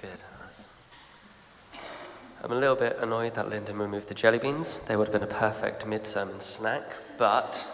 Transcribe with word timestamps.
Good. 0.00 0.22
That's... 0.40 0.68
I'm 2.44 2.52
a 2.52 2.54
little 2.54 2.76
bit 2.76 2.98
annoyed 3.00 3.34
that 3.34 3.48
Lyndon 3.48 3.78
removed 3.78 4.08
the 4.08 4.14
jelly 4.14 4.38
beans. 4.38 4.80
They 4.80 4.96
would 4.96 5.08
have 5.08 5.12
been 5.12 5.22
a 5.22 5.32
perfect 5.32 5.86
mid 5.86 6.06
sermon 6.06 6.38
snack, 6.38 6.84
but 7.16 7.66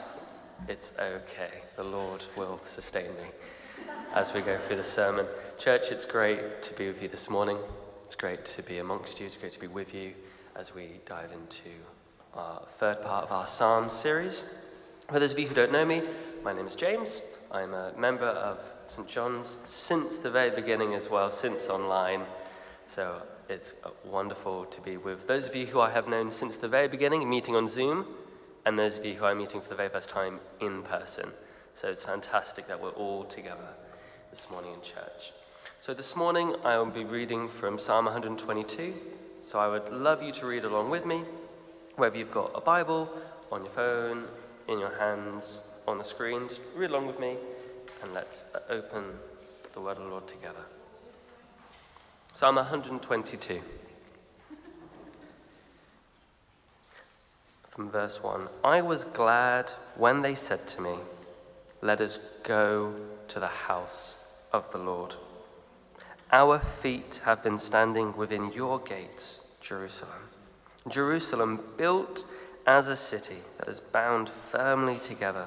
it's 0.68 0.92
okay. 1.00 1.62
The 1.76 1.82
Lord 1.82 2.24
will 2.36 2.60
sustain 2.62 3.08
me 3.16 3.86
as 4.14 4.32
we 4.32 4.40
go 4.40 4.56
through 4.58 4.76
the 4.76 4.84
sermon. 4.84 5.26
Church, 5.58 5.90
it's 5.90 6.04
great 6.04 6.62
to 6.62 6.74
be 6.74 6.86
with 6.86 7.02
you 7.02 7.08
this 7.08 7.28
morning. 7.28 7.58
It's 8.04 8.14
great 8.14 8.44
to 8.44 8.62
be 8.62 8.78
amongst 8.78 9.18
you. 9.18 9.26
It's 9.26 9.36
great 9.36 9.52
to 9.52 9.60
be 9.60 9.66
with 9.66 9.92
you 9.92 10.12
as 10.54 10.74
we 10.74 11.00
dive 11.06 11.30
into 11.32 11.70
our 12.34 12.62
third 12.78 13.02
part 13.02 13.24
of 13.24 13.32
our 13.32 13.46
Psalm 13.48 13.90
series. 13.90 14.44
For 15.08 15.18
those 15.18 15.32
of 15.32 15.38
you 15.38 15.48
who 15.48 15.54
don't 15.54 15.72
know 15.72 15.84
me, 15.84 16.02
my 16.44 16.52
name 16.52 16.66
is 16.66 16.76
James. 16.76 17.20
I'm 17.52 17.74
a 17.74 17.92
member 17.98 18.28
of 18.28 18.60
St. 18.86 19.06
John's 19.06 19.58
since 19.64 20.16
the 20.16 20.30
very 20.30 20.48
beginning 20.48 20.94
as 20.94 21.10
well, 21.10 21.30
since 21.30 21.66
online. 21.66 22.22
So 22.86 23.20
it's 23.50 23.74
uh, 23.84 23.90
wonderful 24.06 24.64
to 24.64 24.80
be 24.80 24.96
with 24.96 25.26
those 25.26 25.48
of 25.48 25.54
you 25.54 25.66
who 25.66 25.78
I 25.78 25.90
have 25.90 26.08
known 26.08 26.30
since 26.30 26.56
the 26.56 26.66
very 26.66 26.88
beginning, 26.88 27.28
meeting 27.28 27.54
on 27.54 27.68
Zoom, 27.68 28.06
and 28.64 28.78
those 28.78 28.96
of 28.96 29.04
you 29.04 29.16
who 29.16 29.26
I'm 29.26 29.36
meeting 29.36 29.60
for 29.60 29.68
the 29.68 29.74
very 29.74 29.90
first 29.90 30.08
time 30.08 30.40
in 30.62 30.82
person. 30.82 31.28
So 31.74 31.90
it's 31.90 32.04
fantastic 32.04 32.68
that 32.68 32.82
we're 32.82 32.88
all 32.90 33.24
together 33.24 33.68
this 34.30 34.50
morning 34.50 34.72
in 34.72 34.80
church. 34.80 35.32
So 35.82 35.92
this 35.92 36.16
morning 36.16 36.56
I 36.64 36.78
will 36.78 36.86
be 36.86 37.04
reading 37.04 37.50
from 37.50 37.78
Psalm 37.78 38.06
122. 38.06 38.94
So 39.40 39.58
I 39.58 39.68
would 39.68 39.92
love 39.92 40.22
you 40.22 40.32
to 40.32 40.46
read 40.46 40.64
along 40.64 40.88
with 40.88 41.04
me, 41.04 41.20
whether 41.96 42.16
you've 42.16 42.32
got 42.32 42.52
a 42.54 42.62
Bible 42.62 43.10
on 43.50 43.64
your 43.64 43.72
phone, 43.72 44.24
in 44.68 44.78
your 44.78 44.98
hands, 44.98 45.60
on 45.86 45.98
the 45.98 46.04
screen. 46.04 46.48
Just 46.48 46.60
read 46.74 46.90
along 46.90 47.06
with 47.06 47.18
me 47.18 47.36
and 48.02 48.12
let's 48.12 48.46
open 48.68 49.04
the 49.72 49.80
word 49.80 49.96
of 49.96 50.04
the 50.04 50.08
Lord 50.10 50.26
together. 50.26 50.64
Psalm 52.34 52.56
122. 52.56 53.60
From 57.68 57.90
verse 57.90 58.22
1 58.22 58.48
I 58.64 58.80
was 58.82 59.04
glad 59.04 59.70
when 59.96 60.22
they 60.22 60.34
said 60.34 60.66
to 60.68 60.82
me, 60.82 60.94
Let 61.80 62.00
us 62.00 62.18
go 62.42 62.94
to 63.28 63.40
the 63.40 63.46
house 63.46 64.32
of 64.52 64.70
the 64.72 64.78
Lord. 64.78 65.14
Our 66.30 66.58
feet 66.58 67.20
have 67.24 67.42
been 67.42 67.58
standing 67.58 68.16
within 68.16 68.52
your 68.52 68.78
gates, 68.78 69.46
Jerusalem. 69.60 70.30
Jerusalem, 70.88 71.60
built 71.76 72.24
as 72.66 72.88
a 72.88 72.96
city 72.96 73.36
that 73.58 73.68
is 73.68 73.80
bound 73.80 74.28
firmly 74.28 74.98
together, 74.98 75.46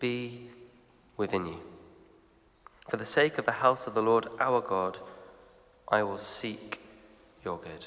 be 0.00 0.48
within 1.16 1.46
you. 1.46 1.60
For 2.88 2.96
the 2.96 3.04
sake 3.04 3.38
of 3.38 3.44
the 3.44 3.52
house 3.52 3.86
of 3.86 3.94
the 3.94 4.02
Lord 4.02 4.26
our 4.40 4.60
God, 4.60 4.98
I 5.88 6.02
will 6.02 6.18
seek 6.18 6.80
your 7.44 7.58
good. 7.58 7.86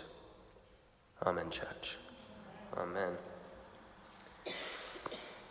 Amen, 1.26 1.50
church. 1.50 1.98
Amen. 2.78 3.14
A 4.46 4.52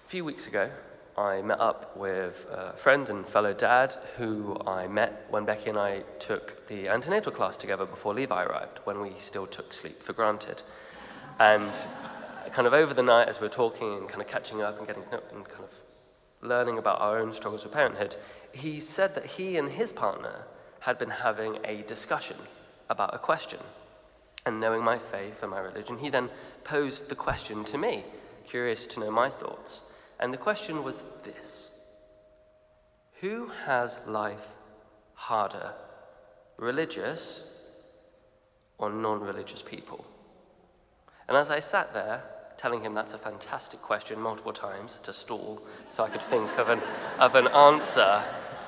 few 0.07 0.25
weeks 0.25 0.47
ago, 0.47 0.71
I 1.19 1.43
met 1.43 1.61
up 1.61 1.97
with 1.97 2.47
a 2.51 2.73
friend 2.77 3.11
and 3.11 3.27
fellow 3.27 3.53
dad 3.53 3.95
who 4.17 4.59
I 4.67 4.87
met 4.87 5.27
when 5.29 5.45
Becky 5.45 5.69
and 5.69 5.79
I 5.79 6.03
took 6.19 6.67
the 6.69 6.89
antenatal 6.89 7.33
class 7.33 7.57
together 7.57 7.85
before 7.85 8.15
Levi 8.15 8.45
arrived, 8.45 8.81
when 8.85 9.01
we 9.01 9.13
still 9.19 9.47
took 9.47 9.75
sleep 9.75 10.01
for 10.01 10.15
granted. 10.15 10.63
And 11.39 11.73
kind 12.53 12.67
of 12.67 12.73
over 12.73 12.95
the 12.95 13.03
night, 13.03 13.29
as 13.29 13.41
we 13.41 13.47
were 13.47 13.53
talking 13.53 13.99
and 13.99 14.09
kind 14.09 14.23
of 14.23 14.29
catching 14.29 14.63
up 14.63 14.79
and 14.79 14.87
getting 14.87 15.03
and 15.13 15.45
kind 15.45 15.65
of 15.65 15.75
learning 16.43 16.77
about 16.77 17.01
our 17.01 17.19
own 17.19 17.33
struggles 17.33 17.65
with 17.65 17.73
parenthood, 17.73 18.17
he 18.53 18.81
said 18.81 19.15
that 19.15 19.25
he 19.25 19.57
and 19.57 19.71
his 19.71 19.93
partner 19.93 20.45
had 20.81 20.99
been 20.99 21.11
having 21.11 21.59
a 21.65 21.83
discussion 21.83 22.37
about 22.91 23.15
a 23.15 23.19
question. 23.19 23.61
And 24.45 24.61
knowing 24.61 24.83
my 24.83 24.99
faith 24.99 25.43
and 25.43 25.53
my 25.53 25.61
religion, 25.61 25.99
he 25.99 26.11
then 26.11 26.29
posed 26.65 27.09
the 27.09 27.15
question 27.15 27.65
to 27.65 27.79
me, 27.79 28.05
curious 28.47 28.87
to 28.89 29.01
know 29.01 29.11
my 29.11 29.31
thoughts. 29.31 29.83
And 30.19 30.33
the 30.33 30.39
question 30.39 30.83
was 30.83 31.05
this 31.23 31.71
Who 33.21 33.51
has 33.67 34.01
life 34.07 34.49
harder, 35.15 35.73
religious 36.57 37.57
or 38.79 38.91
non 38.91 39.21
religious 39.21 39.63
people? 39.63 40.05
And 41.29 41.37
as 41.37 41.51
I 41.53 41.61
sat 41.61 41.95
there, 41.95 42.25
telling 42.63 42.81
him 42.81 42.95
that's 42.95 43.13
a 43.13 43.19
fantastic 43.19 43.83
question 43.83 44.21
multiple 44.21 44.53
times 44.53 45.01
to 45.01 45.13
stall 45.13 45.61
so 45.91 46.05
I 46.05 46.09
could 46.09 46.23
think 46.23 46.57
of 46.61 46.69
an, 46.69 46.81
of 47.19 47.35
an 47.35 47.49
answer 47.49 48.23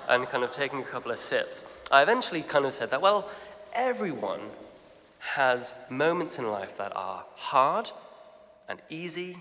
and 0.08 0.26
kind 0.26 0.42
of 0.42 0.50
taking 0.50 0.80
a 0.80 0.84
couple 0.84 1.12
of 1.12 1.18
sips, 1.18 1.64
I 1.92 2.02
eventually 2.02 2.42
kind 2.42 2.66
of 2.66 2.72
said 2.72 2.90
that, 2.90 3.00
well, 3.00 3.30
everyone 3.72 4.40
has 5.20 5.76
moments 5.88 6.40
in 6.40 6.50
life 6.50 6.76
that 6.76 6.90
are 6.96 7.24
hard 7.36 7.92
and 8.68 8.80
easy 8.90 9.38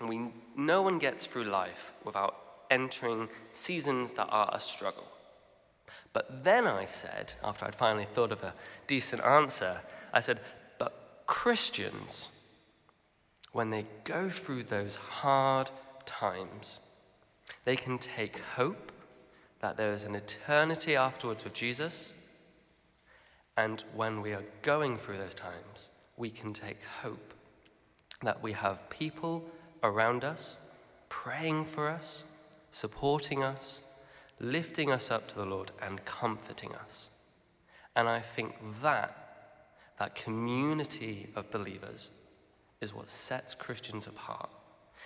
and 0.00 0.08
we, 0.08 0.28
no 0.56 0.80
one 0.80 0.98
gets 0.98 1.26
through 1.26 1.44
life 1.44 1.92
without 2.02 2.34
entering 2.70 3.28
seasons 3.52 4.14
that 4.14 4.28
are 4.30 4.48
a 4.54 4.58
struggle. 4.58 5.06
But 6.14 6.42
then 6.42 6.66
I 6.66 6.86
said, 6.86 7.34
after 7.44 7.66
I'd 7.66 7.74
finally 7.74 8.06
thought 8.06 8.32
of 8.32 8.42
a 8.42 8.54
decent 8.86 9.22
answer, 9.22 9.82
I 10.14 10.20
said, 10.20 10.40
but 10.78 11.24
Christians, 11.26 12.35
when 13.56 13.70
they 13.70 13.86
go 14.04 14.28
through 14.28 14.62
those 14.62 14.96
hard 14.96 15.70
times, 16.04 16.80
they 17.64 17.74
can 17.74 17.96
take 17.96 18.38
hope 18.38 18.92
that 19.60 19.78
there 19.78 19.94
is 19.94 20.04
an 20.04 20.14
eternity 20.14 20.94
afterwards 20.94 21.42
with 21.42 21.54
Jesus. 21.54 22.12
And 23.56 23.82
when 23.94 24.20
we 24.20 24.34
are 24.34 24.44
going 24.60 24.98
through 24.98 25.16
those 25.16 25.32
times, 25.32 25.88
we 26.18 26.28
can 26.28 26.52
take 26.52 26.84
hope 27.00 27.32
that 28.22 28.42
we 28.42 28.52
have 28.52 28.90
people 28.90 29.48
around 29.82 30.22
us, 30.22 30.58
praying 31.08 31.64
for 31.64 31.88
us, 31.88 32.24
supporting 32.70 33.42
us, 33.42 33.80
lifting 34.38 34.92
us 34.92 35.10
up 35.10 35.28
to 35.28 35.34
the 35.34 35.46
Lord, 35.46 35.70
and 35.80 36.04
comforting 36.04 36.74
us. 36.74 37.08
And 37.96 38.06
I 38.06 38.20
think 38.20 38.54
that, 38.82 39.16
that 39.98 40.14
community 40.14 41.30
of 41.34 41.50
believers, 41.50 42.10
is 42.80 42.94
what 42.94 43.08
sets 43.08 43.54
Christians 43.54 44.06
apart. 44.06 44.50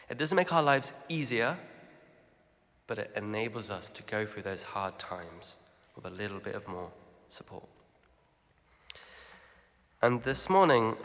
It 0.08 0.19
doesn't 0.19 0.36
make 0.36 0.53
our 0.53 0.62
lives 0.62 0.92
easier, 1.08 1.56
but 2.86 2.98
it 2.98 3.12
enables 3.14 3.70
us 3.70 3.88
to 3.91 4.03
go 4.03 4.26
through 4.26 4.42
those 4.42 4.62
hard 4.62 4.98
times 4.98 5.56
with 5.94 6.04
a 6.04 6.10
little 6.10 6.41
bit 6.41 6.54
of 6.54 6.66
more 6.66 6.91
support. 7.28 7.69
And 10.03 10.22
this 10.22 10.48
morning, 10.50 10.97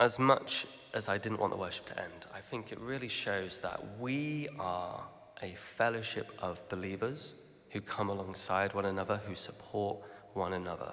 as 0.00 0.18
much 0.18 0.66
as 0.94 1.08
I 1.08 1.18
didn't 1.18 1.40
want 1.40 1.52
the 1.52 1.58
worship 1.58 1.86
to 1.86 2.00
end, 2.00 2.26
I 2.34 2.40
think 2.40 2.72
it 2.72 2.78
really 2.80 3.08
shows 3.08 3.58
that 3.58 3.98
we 3.98 4.48
are 4.58 5.04
a 5.42 5.54
fellowship 5.54 6.30
of 6.40 6.66
believers 6.68 7.34
who 7.70 7.80
come 7.80 8.08
alongside 8.08 8.72
one 8.72 8.86
another, 8.86 9.20
who 9.26 9.34
support 9.34 9.98
one 10.32 10.54
another. 10.54 10.92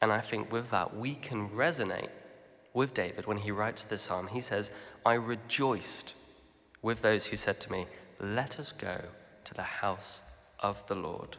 And 0.00 0.10
I 0.10 0.20
think 0.20 0.50
with 0.50 0.70
that, 0.70 0.96
we 0.96 1.14
can 1.14 1.48
resonate 1.50 2.08
with 2.74 2.94
David 2.94 3.26
when 3.26 3.38
he 3.38 3.50
writes 3.50 3.84
this 3.84 4.02
psalm. 4.02 4.28
He 4.28 4.40
says, 4.40 4.70
I 5.04 5.14
rejoiced 5.14 6.14
with 6.80 7.02
those 7.02 7.26
who 7.26 7.36
said 7.36 7.60
to 7.60 7.72
me, 7.72 7.86
Let 8.20 8.58
us 8.58 8.72
go 8.72 9.00
to 9.44 9.54
the 9.54 9.62
house 9.62 10.22
of 10.60 10.86
the 10.86 10.94
Lord. 10.94 11.36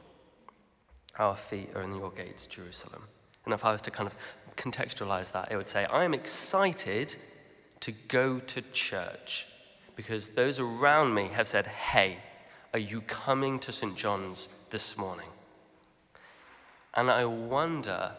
Our 1.18 1.36
feet 1.36 1.70
are 1.76 1.82
in 1.82 1.96
your 1.96 2.12
gates, 2.12 2.48
Jerusalem. 2.48 3.04
And 3.46 3.54
if 3.54 3.66
I 3.66 3.72
was 3.72 3.82
to 3.82 3.92
kind 3.92 4.08
of 4.08 4.16
contextualize 4.56 5.32
that, 5.34 5.52
it 5.52 5.58
would 5.58 5.68
say, 5.68 5.86
I'm 5.92 6.14
excited 6.14 7.16
to 7.82 7.92
go 8.08 8.40
to 8.40 8.62
church 8.72 9.48
because 9.96 10.30
those 10.30 10.60
around 10.60 11.14
me 11.14 11.30
have 11.34 11.48
said, 11.48 11.68
Hey, 11.68 12.18
are 12.74 12.80
you 12.80 13.02
coming 13.02 13.60
to 13.60 13.72
St. 13.72 13.96
John's 13.96 14.50
this 14.70 14.98
morning? 14.98 15.28
And 16.96 17.10
I 17.10 17.26
wonder, 17.26 18.12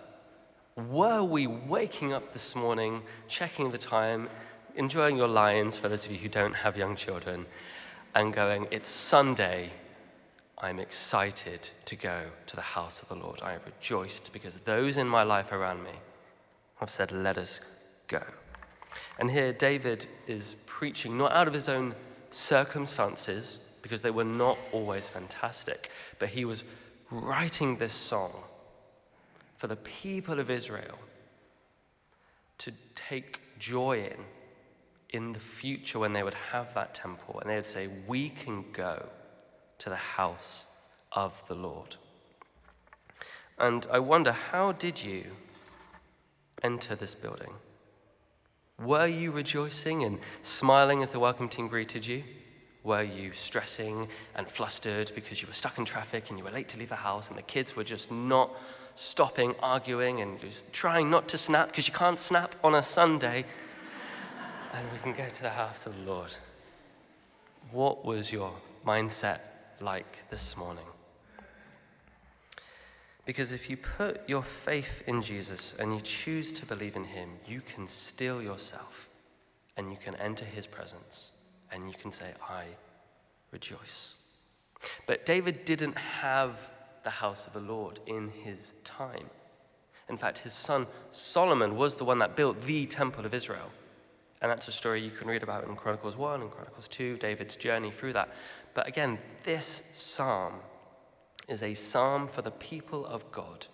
were 0.76 1.22
we 1.22 1.46
waking 1.46 2.12
up 2.12 2.32
this 2.32 2.56
morning, 2.56 3.02
checking 3.28 3.70
the 3.70 3.78
time, 3.78 4.28
enjoying 4.74 5.16
your 5.16 5.28
lions 5.28 5.78
for 5.78 5.88
those 5.88 6.04
of 6.04 6.12
you 6.12 6.18
who 6.18 6.28
don't 6.28 6.54
have 6.54 6.76
young 6.76 6.96
children, 6.96 7.46
and 8.14 8.32
going, 8.32 8.66
It's 8.70 8.88
Sunday, 8.88 9.70
I'm 10.58 10.80
excited 10.80 11.68
to 11.84 11.96
go 11.96 12.22
to 12.46 12.56
the 12.56 12.62
house 12.62 13.02
of 13.02 13.08
the 13.08 13.14
Lord. 13.14 13.40
I 13.42 13.52
have 13.52 13.66
rejoiced 13.66 14.32
because 14.32 14.58
those 14.60 14.96
in 14.96 15.08
my 15.08 15.22
life 15.22 15.52
around 15.52 15.84
me 15.84 15.92
have 16.76 16.90
said, 16.90 17.12
Let 17.12 17.38
us 17.38 17.60
go. 18.08 18.22
And 19.18 19.30
here 19.30 19.52
David 19.52 20.06
is 20.26 20.56
preaching 20.66 21.16
not 21.16 21.32
out 21.32 21.46
of 21.46 21.54
his 21.54 21.68
own 21.68 21.94
circumstances, 22.30 23.58
because 23.80 24.02
they 24.02 24.10
were 24.10 24.24
not 24.24 24.58
always 24.72 25.08
fantastic, 25.08 25.90
but 26.18 26.30
he 26.30 26.44
was 26.44 26.64
writing 27.10 27.76
this 27.76 27.92
song 27.92 28.32
for 29.64 29.68
the 29.68 29.76
people 29.76 30.40
of 30.40 30.50
Israel 30.50 30.98
to 32.58 32.70
take 32.94 33.40
joy 33.58 33.96
in 33.96 34.24
in 35.08 35.32
the 35.32 35.40
future 35.40 35.98
when 35.98 36.12
they 36.12 36.22
would 36.22 36.34
have 36.52 36.74
that 36.74 36.94
temple 36.94 37.40
and 37.40 37.48
they 37.48 37.54
would 37.54 37.64
say, 37.64 37.88
We 38.06 38.28
can 38.28 38.66
go 38.74 39.08
to 39.78 39.88
the 39.88 39.96
house 39.96 40.66
of 41.12 41.42
the 41.48 41.54
Lord. 41.54 41.96
And 43.58 43.86
I 43.90 44.00
wonder, 44.00 44.32
how 44.32 44.72
did 44.72 45.02
you 45.02 45.24
enter 46.62 46.94
this 46.94 47.14
building? 47.14 47.54
Were 48.78 49.06
you 49.06 49.30
rejoicing 49.30 50.04
and 50.04 50.18
smiling 50.42 51.02
as 51.02 51.10
the 51.10 51.20
welcome 51.20 51.48
team 51.48 51.68
greeted 51.68 52.06
you? 52.06 52.22
Were 52.82 53.02
you 53.02 53.32
stressing 53.32 54.08
and 54.34 54.46
flustered 54.46 55.10
because 55.14 55.40
you 55.40 55.48
were 55.48 55.54
stuck 55.54 55.78
in 55.78 55.86
traffic 55.86 56.28
and 56.28 56.38
you 56.38 56.44
were 56.44 56.50
late 56.50 56.68
to 56.68 56.78
leave 56.78 56.90
the 56.90 56.96
house 56.96 57.30
and 57.30 57.38
the 57.38 57.42
kids 57.42 57.74
were 57.74 57.82
just 57.82 58.12
not 58.12 58.50
stopping 58.94 59.54
arguing 59.62 60.20
and 60.20 60.40
just 60.40 60.72
trying 60.72 61.10
not 61.10 61.28
to 61.28 61.38
snap 61.38 61.68
because 61.68 61.86
you 61.88 61.94
can't 61.94 62.18
snap 62.18 62.54
on 62.62 62.74
a 62.74 62.82
Sunday? 62.82 63.44
And 64.72 64.90
we 64.90 64.98
can 64.98 65.12
go 65.12 65.28
to 65.28 65.42
the 65.42 65.50
house 65.50 65.86
of 65.86 65.96
the 65.96 66.02
Lord. 66.02 66.34
What 67.70 68.04
was 68.04 68.32
your 68.32 68.52
mindset 68.84 69.38
like 69.80 70.28
this 70.30 70.56
morning? 70.56 70.84
Because 73.24 73.52
if 73.52 73.70
you 73.70 73.76
put 73.76 74.28
your 74.28 74.42
faith 74.42 75.02
in 75.06 75.22
Jesus 75.22 75.74
and 75.78 75.94
you 75.94 76.00
choose 76.00 76.52
to 76.52 76.66
believe 76.66 76.96
in 76.96 77.04
him, 77.04 77.30
you 77.46 77.60
can 77.60 77.88
steel 77.88 78.42
yourself 78.42 79.08
and 79.76 79.90
you 79.90 79.96
can 79.96 80.14
enter 80.16 80.44
his 80.44 80.66
presence 80.66 81.30
and 81.72 81.88
you 81.88 81.94
can 81.94 82.12
say, 82.12 82.32
I 82.48 82.64
rejoice. 83.50 84.16
But 85.06 85.24
David 85.24 85.64
didn't 85.64 85.96
have 85.96 86.70
the 87.04 87.10
house 87.10 87.46
of 87.46 87.52
the 87.52 87.60
Lord 87.60 88.00
in 88.06 88.28
his 88.28 88.74
time. 88.82 89.30
In 90.08 90.16
fact, 90.16 90.38
his 90.38 90.52
son 90.52 90.86
Solomon 91.10 91.76
was 91.76 91.96
the 91.96 92.04
one 92.04 92.18
that 92.18 92.36
built 92.36 92.60
the 92.62 92.86
temple 92.86 93.24
of 93.24 93.32
Israel. 93.32 93.70
And 94.42 94.50
that's 94.50 94.68
a 94.68 94.72
story 94.72 95.00
you 95.00 95.10
can 95.10 95.28
read 95.28 95.42
about 95.42 95.66
in 95.66 95.74
Chronicles 95.76 96.16
1 96.16 96.42
and 96.42 96.50
Chronicles 96.50 96.88
2, 96.88 97.16
David's 97.16 97.56
journey 97.56 97.90
through 97.90 98.12
that. 98.12 98.28
But 98.74 98.86
again, 98.86 99.18
this 99.44 99.90
psalm 99.94 100.54
is 101.48 101.62
a 101.62 101.72
psalm 101.72 102.26
for 102.26 102.42
the 102.42 102.50
people 102.50 103.06
of 103.06 103.30
God 103.32 103.66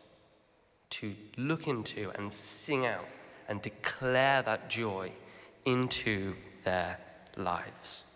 to 0.91 1.15
look 1.37 1.67
into 1.67 2.13
and 2.15 2.33
sing 2.33 2.87
out 2.87 3.07
and 3.49 3.61
declare 3.63 4.43
that 4.43 4.71
joy 4.71 5.11
into 5.65 6.35
their 6.65 6.99
lives. 7.37 8.15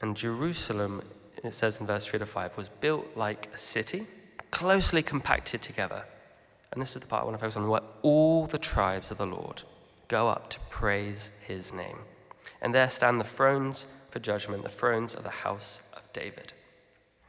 And 0.00 0.16
Jerusalem, 0.16 1.02
it 1.44 1.52
says 1.52 1.80
in 1.80 1.86
verse 1.86 2.06
3 2.06 2.18
to 2.18 2.26
5, 2.26 2.56
was 2.56 2.68
built 2.68 3.06
like 3.16 3.48
a 3.54 3.58
city, 3.58 4.06
closely 4.50 5.02
compacted 5.02 5.62
together. 5.62 6.04
And 6.72 6.82
this 6.82 6.94
is 6.96 7.02
the 7.02 7.08
part 7.08 7.22
I 7.22 7.24
want 7.26 7.36
to 7.36 7.40
focus 7.40 7.56
on 7.56 7.68
where 7.68 7.82
all 8.02 8.46
the 8.46 8.58
tribes 8.58 9.10
of 9.10 9.18
the 9.18 9.26
Lord 9.26 9.62
go 10.08 10.28
up 10.28 10.50
to 10.50 10.60
praise 10.68 11.30
his 11.46 11.72
name. 11.72 11.98
And 12.60 12.74
there 12.74 12.88
stand 12.90 13.20
the 13.20 13.24
thrones 13.24 13.86
for 14.10 14.18
judgment, 14.18 14.62
the 14.62 14.68
thrones 14.68 15.14
of 15.14 15.22
the 15.22 15.30
house 15.30 15.92
of 15.96 16.02
David. 16.12 16.52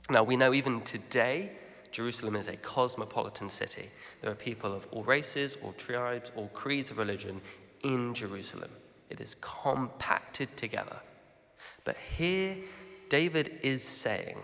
Now, 0.10 0.24
we 0.24 0.38
know 0.38 0.54
even 0.54 0.82
today, 0.82 1.52
Jerusalem 1.92 2.36
is 2.36 2.48
a 2.48 2.58
cosmopolitan 2.58 3.50
city. 3.50 3.90
There 4.22 4.32
are 4.32 4.36
people 4.36 4.74
of 4.74 4.88
all 4.92 5.04
races, 5.04 5.58
all 5.64 5.74
tribes, 5.74 6.32
all 6.36 6.50
creeds 6.54 6.92
of 6.92 6.98
religion 6.98 7.42
in 7.84 8.14
Jerusalem. 8.14 8.72
It 9.10 9.22
is 9.22 9.36
compacted 9.42 10.56
together. 10.58 10.98
But 11.84 11.98
here, 12.18 12.56
David 13.10 13.60
is 13.64 13.84
saying 13.84 14.38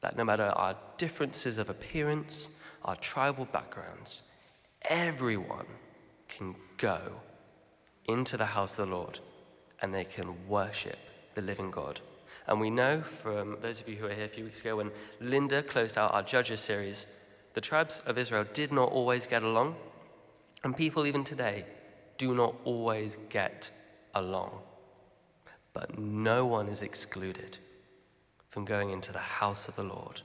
that 0.00 0.16
no 0.16 0.24
matter 0.24 0.44
our 0.44 0.76
differences 0.96 1.58
of 1.58 1.68
appearance, 1.68 2.60
our 2.84 2.96
tribal 2.96 3.44
backgrounds, 3.46 4.22
everyone 4.82 5.66
can 6.28 6.54
go 6.78 7.00
into 8.06 8.36
the 8.36 8.46
house 8.46 8.78
of 8.78 8.88
the 8.88 8.94
Lord 8.94 9.20
and 9.80 9.92
they 9.92 10.04
can 10.04 10.48
worship 10.48 10.98
the 11.34 11.42
living 11.42 11.70
God. 11.70 12.00
And 12.46 12.60
we 12.60 12.70
know 12.70 13.02
from 13.02 13.58
those 13.60 13.80
of 13.80 13.88
you 13.88 13.96
who 13.96 14.04
were 14.04 14.14
here 14.14 14.24
a 14.24 14.28
few 14.28 14.44
weeks 14.44 14.60
ago 14.60 14.76
when 14.76 14.90
Linda 15.20 15.62
closed 15.62 15.96
out 15.96 16.12
our 16.12 16.22
Judges 16.22 16.60
series, 16.60 17.06
the 17.54 17.60
tribes 17.60 18.00
of 18.06 18.18
Israel 18.18 18.46
did 18.52 18.72
not 18.72 18.90
always 18.90 19.26
get 19.26 19.42
along. 19.42 19.76
And 20.64 20.76
people, 20.76 21.06
even 21.06 21.24
today, 21.24 21.64
do 22.18 22.34
not 22.34 22.54
always 22.64 23.18
get 23.28 23.70
along. 24.14 24.60
But 25.72 25.98
no 25.98 26.44
one 26.44 26.68
is 26.68 26.82
excluded 26.82 27.58
from 28.48 28.64
going 28.64 28.90
into 28.90 29.12
the 29.12 29.18
house 29.18 29.68
of 29.68 29.76
the 29.76 29.82
Lord 29.82 30.20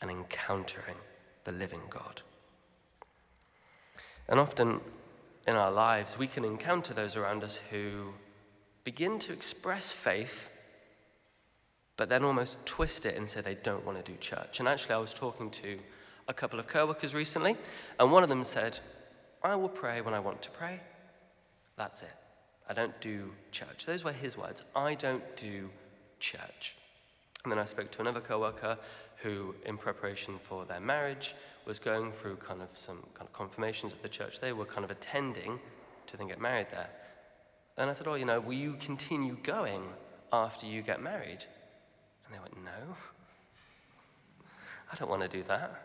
and 0.00 0.10
encountering 0.10 0.96
the 1.44 1.52
living 1.52 1.82
God. 1.90 2.22
And 4.28 4.38
often 4.38 4.80
in 5.46 5.56
our 5.56 5.70
lives, 5.70 6.18
we 6.18 6.26
can 6.26 6.44
encounter 6.44 6.92
those 6.94 7.16
around 7.16 7.44
us 7.44 7.60
who 7.70 8.12
begin 8.84 9.18
to 9.20 9.32
express 9.32 9.92
faith, 9.92 10.50
but 11.96 12.08
then 12.08 12.24
almost 12.24 12.64
twist 12.66 13.06
it 13.06 13.16
and 13.16 13.28
say 13.28 13.40
they 13.40 13.54
don't 13.54 13.84
want 13.84 14.04
to 14.04 14.12
do 14.12 14.16
church. 14.18 14.58
And 14.58 14.68
actually, 14.68 14.94
I 14.94 14.98
was 14.98 15.14
talking 15.14 15.50
to 15.50 15.78
a 16.28 16.34
couple 16.34 16.58
of 16.58 16.66
co 16.66 16.86
workers 16.86 17.14
recently, 17.14 17.56
and 17.98 18.10
one 18.10 18.22
of 18.22 18.28
them 18.28 18.44
said, 18.44 18.78
I 19.42 19.54
will 19.54 19.68
pray 19.68 20.00
when 20.00 20.14
I 20.14 20.20
want 20.20 20.42
to 20.42 20.50
pray. 20.50 20.80
That's 21.76 22.02
it. 22.02 22.12
I 22.68 22.72
don't 22.72 22.98
do 23.00 23.32
church. 23.52 23.86
Those 23.86 24.04
were 24.04 24.12
his 24.12 24.36
words. 24.36 24.64
I 24.74 24.94
don't 24.94 25.36
do 25.36 25.70
church. 26.18 26.76
And 27.44 27.52
then 27.52 27.58
I 27.58 27.64
spoke 27.64 27.90
to 27.92 28.00
another 28.00 28.20
coworker 28.20 28.76
who, 29.22 29.54
in 29.64 29.76
preparation 29.76 30.38
for 30.42 30.64
their 30.64 30.80
marriage, 30.80 31.34
was 31.64 31.78
going 31.78 32.12
through 32.12 32.36
kind 32.36 32.60
of 32.60 32.68
some 32.74 32.98
kind 33.14 33.28
of 33.28 33.32
confirmations 33.32 33.92
at 33.92 34.02
the 34.02 34.08
church 34.08 34.40
they 34.40 34.52
were 34.52 34.64
kind 34.64 34.84
of 34.84 34.90
attending 34.90 35.58
to 36.06 36.16
then 36.16 36.28
get 36.28 36.40
married 36.40 36.68
there. 36.70 36.88
And 37.76 37.90
I 37.90 37.92
said, 37.92 38.06
Oh, 38.06 38.14
you 38.14 38.24
know, 38.24 38.40
will 38.40 38.54
you 38.54 38.74
continue 38.80 39.36
going 39.42 39.82
after 40.32 40.66
you 40.66 40.82
get 40.82 41.02
married? 41.02 41.44
And 42.24 42.34
they 42.34 42.38
went, 42.38 42.56
No, 42.64 42.96
I 44.92 44.96
don't 44.96 45.10
want 45.10 45.22
to 45.22 45.28
do 45.28 45.42
that. 45.48 45.82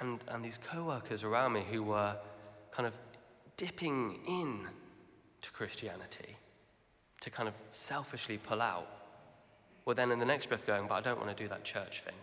And, 0.00 0.22
and 0.28 0.44
these 0.44 0.58
co 0.58 0.84
workers 0.84 1.24
around 1.24 1.52
me 1.52 1.64
who 1.70 1.82
were 1.82 2.16
kind 2.70 2.86
of 2.86 2.94
dipping 3.56 4.20
in 4.26 4.68
to 5.42 5.50
Christianity 5.50 6.36
to 7.20 7.30
kind 7.30 7.48
of 7.48 7.54
selfishly 7.68 8.38
pull 8.38 8.62
out 8.62 8.88
Well, 9.84 9.94
then 9.94 10.12
in 10.12 10.18
the 10.18 10.26
next 10.26 10.48
breath 10.48 10.66
going, 10.66 10.86
But 10.86 10.94
I 10.96 11.00
don't 11.00 11.18
want 11.18 11.36
to 11.36 11.42
do 11.42 11.48
that 11.48 11.64
church 11.64 12.02
thing. 12.02 12.14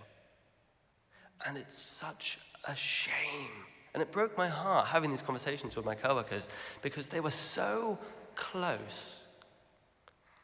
And 1.46 1.58
it's 1.58 1.78
such 1.78 2.40
a 2.64 2.76
shame. 2.76 3.66
And 3.94 4.02
it 4.02 4.12
broke 4.12 4.38
my 4.38 4.48
heart 4.48 4.88
having 4.88 5.10
these 5.10 5.22
conversations 5.22 5.76
with 5.76 5.86
my 5.86 5.96
coworkers 5.96 6.50
because 6.82 7.08
they 7.08 7.22
were 7.22 7.32
so 7.32 7.98
close 8.36 9.26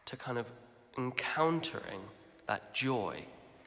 to 0.06 0.16
kind 0.18 0.38
of 0.38 0.46
encountering 0.98 2.02
that 2.48 2.74
joy 2.74 3.24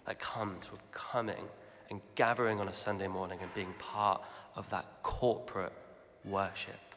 that 0.06 0.18
comes 0.18 0.70
with 0.70 0.80
coming 0.90 1.48
and 1.90 2.00
gathering 2.14 2.60
on 2.60 2.68
a 2.68 2.72
Sunday 2.72 3.06
morning 3.06 3.38
and 3.40 3.52
being 3.54 3.74
part 3.78 4.22
of 4.56 4.68
that 4.70 4.86
corporate 5.02 5.72
worship. 6.24 6.93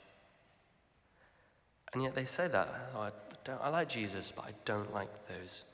And 1.93 2.03
yet 2.03 2.15
they 2.15 2.25
say 2.25 2.47
that 2.47 2.91
oh, 2.95 3.01
I, 3.01 3.51
I 3.61 3.69
like 3.69 3.89
Jesus, 3.89 4.31
but 4.35 4.45
I 4.45 4.51
don't 4.65 4.93
like 4.93 5.09
those. 5.27 5.65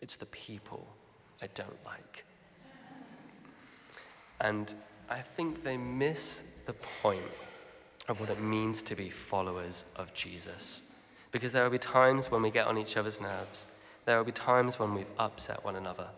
It's 0.00 0.16
the 0.16 0.26
people 0.26 0.86
I 1.42 1.48
don't 1.54 1.84
like. 1.84 2.24
And 4.40 4.74
I 5.08 5.20
think 5.20 5.64
they 5.64 5.76
miss 5.76 6.58
the 6.66 6.74
point 6.74 7.22
of 8.08 8.20
what 8.20 8.30
it 8.30 8.40
means 8.40 8.82
to 8.82 8.94
be 8.94 9.08
followers 9.08 9.84
of 9.96 10.12
Jesus. 10.14 10.92
Because 11.32 11.52
there 11.52 11.64
will 11.64 11.70
be 11.70 11.78
times 11.78 12.30
when 12.30 12.42
we 12.42 12.50
get 12.50 12.66
on 12.66 12.78
each 12.78 12.96
other's 12.96 13.20
nerves, 13.20 13.66
there 14.04 14.16
will 14.16 14.24
be 14.24 14.32
times 14.32 14.78
when 14.78 14.94
we've 14.94 15.06
upset 15.18 15.64
one 15.64 15.76
another. 15.76 16.08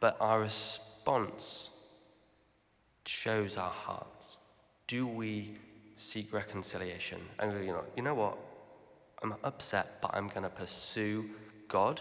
But 0.00 0.16
our 0.20 0.40
response 0.40 1.70
shows 3.06 3.56
our 3.56 3.70
hearts. 3.70 4.38
Do 4.86 5.06
we 5.06 5.56
seek 6.00 6.32
reconciliation 6.32 7.20
and 7.38 7.64
you 7.64 7.72
know, 7.72 7.84
you 7.96 8.02
know 8.02 8.14
what? 8.14 8.38
I'm 9.22 9.34
upset, 9.44 10.00
but 10.00 10.12
I'm 10.14 10.28
going 10.28 10.44
to 10.44 10.48
pursue 10.48 11.28
God. 11.68 12.00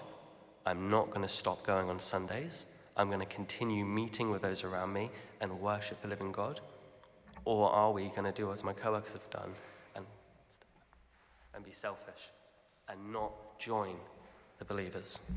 I'm 0.65 0.89
not 0.89 1.10
going 1.10 1.22
to 1.22 1.27
stop 1.27 1.65
going 1.65 1.89
on 1.89 2.00
Sundays. 2.00 2.65
I'm 2.96 3.08
going 3.08 3.20
to 3.20 3.25
continue 3.25 3.84
meeting 3.84 4.32
with 4.32 4.41
those 4.41 4.63
around 4.63 4.94
me 4.94 5.10
and 5.41 5.60
worship 5.60 6.01
the 6.01 6.08
living 6.08 6.32
God? 6.32 6.62
Or 7.44 7.70
are 7.70 7.91
we 7.91 8.08
going 8.10 8.24
to 8.24 8.32
do 8.32 8.51
as 8.51 8.63
my 8.63 8.74
coworkers 8.74 9.13
have 9.13 9.29
done 9.32 9.51
and, 9.96 10.06
and 11.53 11.65
be 11.65 11.72
selfish 11.72 12.29
and 12.88 13.12
not 13.12 13.60
join 13.60 13.96
the 14.60 14.65
believers? 14.65 15.32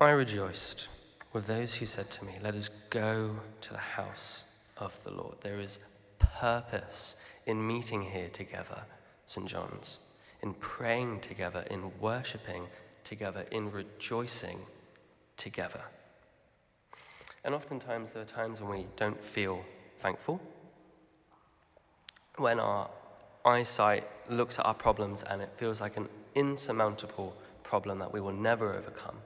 I 0.00 0.10
rejoiced 0.10 0.88
with 1.32 1.46
those 1.46 1.74
who 1.74 1.86
said 1.86 2.10
to 2.12 2.24
me, 2.24 2.32
Let 2.42 2.54
us 2.54 2.68
go 2.90 3.36
to 3.60 3.72
the 3.72 3.78
house 3.78 4.47
of 4.78 5.02
the 5.04 5.10
Lord. 5.10 5.36
There 5.40 5.60
is 5.60 5.78
purpose 6.18 7.22
in 7.46 7.66
meeting 7.66 8.02
here 8.02 8.28
together, 8.28 8.82
St. 9.26 9.46
John's, 9.46 9.98
in 10.42 10.54
praying 10.54 11.20
together, 11.20 11.64
in 11.70 11.92
worshipping 12.00 12.66
together, 13.04 13.44
in 13.50 13.70
rejoicing 13.70 14.58
together. 15.36 15.82
And 17.44 17.54
oftentimes 17.54 18.10
there 18.10 18.22
are 18.22 18.26
times 18.26 18.60
when 18.60 18.70
we 18.70 18.86
don't 18.96 19.20
feel 19.20 19.64
thankful, 20.00 20.40
when 22.36 22.60
our 22.60 22.88
eyesight 23.44 24.04
looks 24.28 24.58
at 24.58 24.66
our 24.66 24.74
problems 24.74 25.22
and 25.22 25.40
it 25.40 25.50
feels 25.56 25.80
like 25.80 25.96
an 25.96 26.08
insurmountable 26.34 27.34
problem 27.62 27.98
that 27.98 28.12
we 28.12 28.20
will 28.20 28.32
never 28.32 28.74
overcome. 28.74 29.16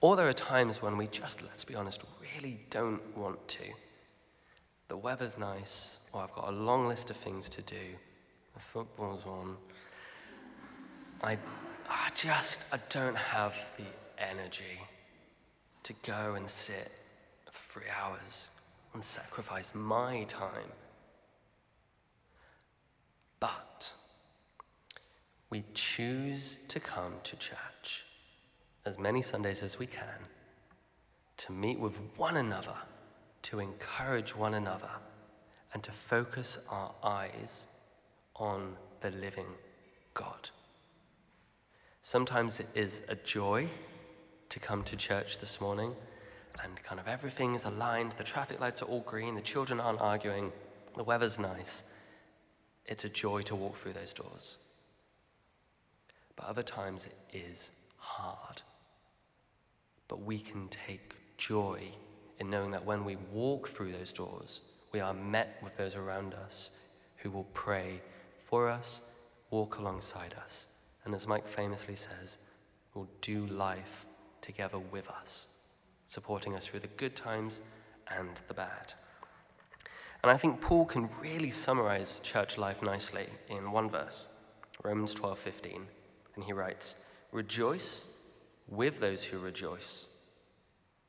Or 0.00 0.16
there 0.16 0.28
are 0.28 0.32
times 0.32 0.80
when 0.80 0.96
we 0.96 1.06
just, 1.06 1.42
let's 1.42 1.64
be 1.64 1.74
honest, 1.74 2.02
really 2.34 2.60
don't 2.70 3.16
want 3.16 3.46
to. 3.48 3.64
The 4.90 4.96
weather's 4.96 5.38
nice, 5.38 6.00
or 6.12 6.20
I've 6.20 6.32
got 6.32 6.48
a 6.48 6.50
long 6.50 6.88
list 6.88 7.10
of 7.10 7.16
things 7.16 7.48
to 7.50 7.62
do, 7.62 7.76
the 8.54 8.58
football's 8.58 9.24
on. 9.24 9.56
I, 11.22 11.38
I 11.88 12.08
just, 12.16 12.64
I 12.72 12.78
don't 12.88 13.16
have 13.16 13.54
the 13.76 13.84
energy 14.20 14.80
to 15.84 15.92
go 16.04 16.34
and 16.34 16.50
sit 16.50 16.90
for 17.52 17.80
three 17.80 17.88
hours 18.02 18.48
and 18.92 19.04
sacrifice 19.04 19.76
my 19.76 20.24
time. 20.24 20.72
But 23.38 23.92
we 25.50 25.62
choose 25.72 26.58
to 26.66 26.80
come 26.80 27.12
to 27.22 27.36
church 27.36 28.06
as 28.84 28.98
many 28.98 29.22
Sundays 29.22 29.62
as 29.62 29.78
we 29.78 29.86
can 29.86 30.26
to 31.36 31.52
meet 31.52 31.78
with 31.78 31.96
one 32.16 32.38
another, 32.38 32.74
to 33.42 33.58
encourage 33.58 34.36
one 34.36 34.54
another, 34.54 34.90
and 35.72 35.82
to 35.82 35.92
focus 35.92 36.58
our 36.70 36.92
eyes 37.02 37.66
on 38.36 38.76
the 39.00 39.10
living 39.10 39.46
God. 40.14 40.50
Sometimes 42.02 42.60
it 42.60 42.68
is 42.74 43.02
a 43.08 43.14
joy 43.14 43.68
to 44.48 44.58
come 44.58 44.82
to 44.84 44.96
church 44.96 45.38
this 45.38 45.60
morning 45.60 45.94
and 46.62 46.82
kind 46.82 47.00
of 47.00 47.08
everything 47.08 47.54
is 47.54 47.64
aligned, 47.64 48.12
the 48.12 48.24
traffic 48.24 48.60
lights 48.60 48.82
are 48.82 48.86
all 48.86 49.00
green, 49.00 49.34
the 49.34 49.40
children 49.40 49.80
aren't 49.80 50.00
arguing, 50.00 50.52
the 50.96 51.04
weather's 51.04 51.38
nice. 51.38 51.84
It's 52.86 53.04
a 53.04 53.08
joy 53.08 53.42
to 53.42 53.54
walk 53.54 53.76
through 53.76 53.92
those 53.92 54.12
doors. 54.12 54.58
But 56.36 56.46
other 56.46 56.62
times 56.62 57.06
it 57.06 57.16
is 57.36 57.70
hard. 57.96 58.62
But 60.08 60.22
we 60.22 60.38
can 60.38 60.68
take 60.68 61.14
joy 61.36 61.82
in 62.40 62.50
knowing 62.50 62.70
that 62.70 62.84
when 62.84 63.04
we 63.04 63.16
walk 63.32 63.68
through 63.68 63.92
those 63.92 64.12
doors, 64.12 64.62
we 64.92 65.00
are 65.00 65.14
met 65.14 65.58
with 65.62 65.76
those 65.76 65.94
around 65.94 66.34
us 66.34 66.70
who 67.18 67.30
will 67.30 67.46
pray 67.52 68.00
for 68.48 68.68
us, 68.68 69.02
walk 69.50 69.78
alongside 69.78 70.34
us, 70.42 70.66
and 71.04 71.14
as 71.14 71.26
Mike 71.26 71.46
famously 71.46 71.94
says, 71.94 72.38
will 72.94 73.08
do 73.20 73.46
life 73.46 74.06
together 74.40 74.78
with 74.78 75.08
us, 75.08 75.46
supporting 76.06 76.56
us 76.56 76.66
through 76.66 76.80
the 76.80 76.86
good 76.88 77.14
times 77.14 77.60
and 78.08 78.40
the 78.48 78.54
bad. 78.54 78.94
And 80.22 80.30
I 80.30 80.36
think 80.36 80.60
Paul 80.60 80.86
can 80.86 81.08
really 81.20 81.50
summarize 81.50 82.20
church 82.20 82.58
life 82.58 82.82
nicely 82.82 83.26
in 83.48 83.70
one 83.70 83.88
verse, 83.88 84.28
Romans 84.82 85.14
12:15, 85.14 85.86
and 86.34 86.44
he 86.44 86.52
writes, 86.52 86.96
"Rejoice 87.32 88.06
with 88.66 88.98
those 89.00 89.24
who 89.24 89.38
rejoice, 89.38 90.06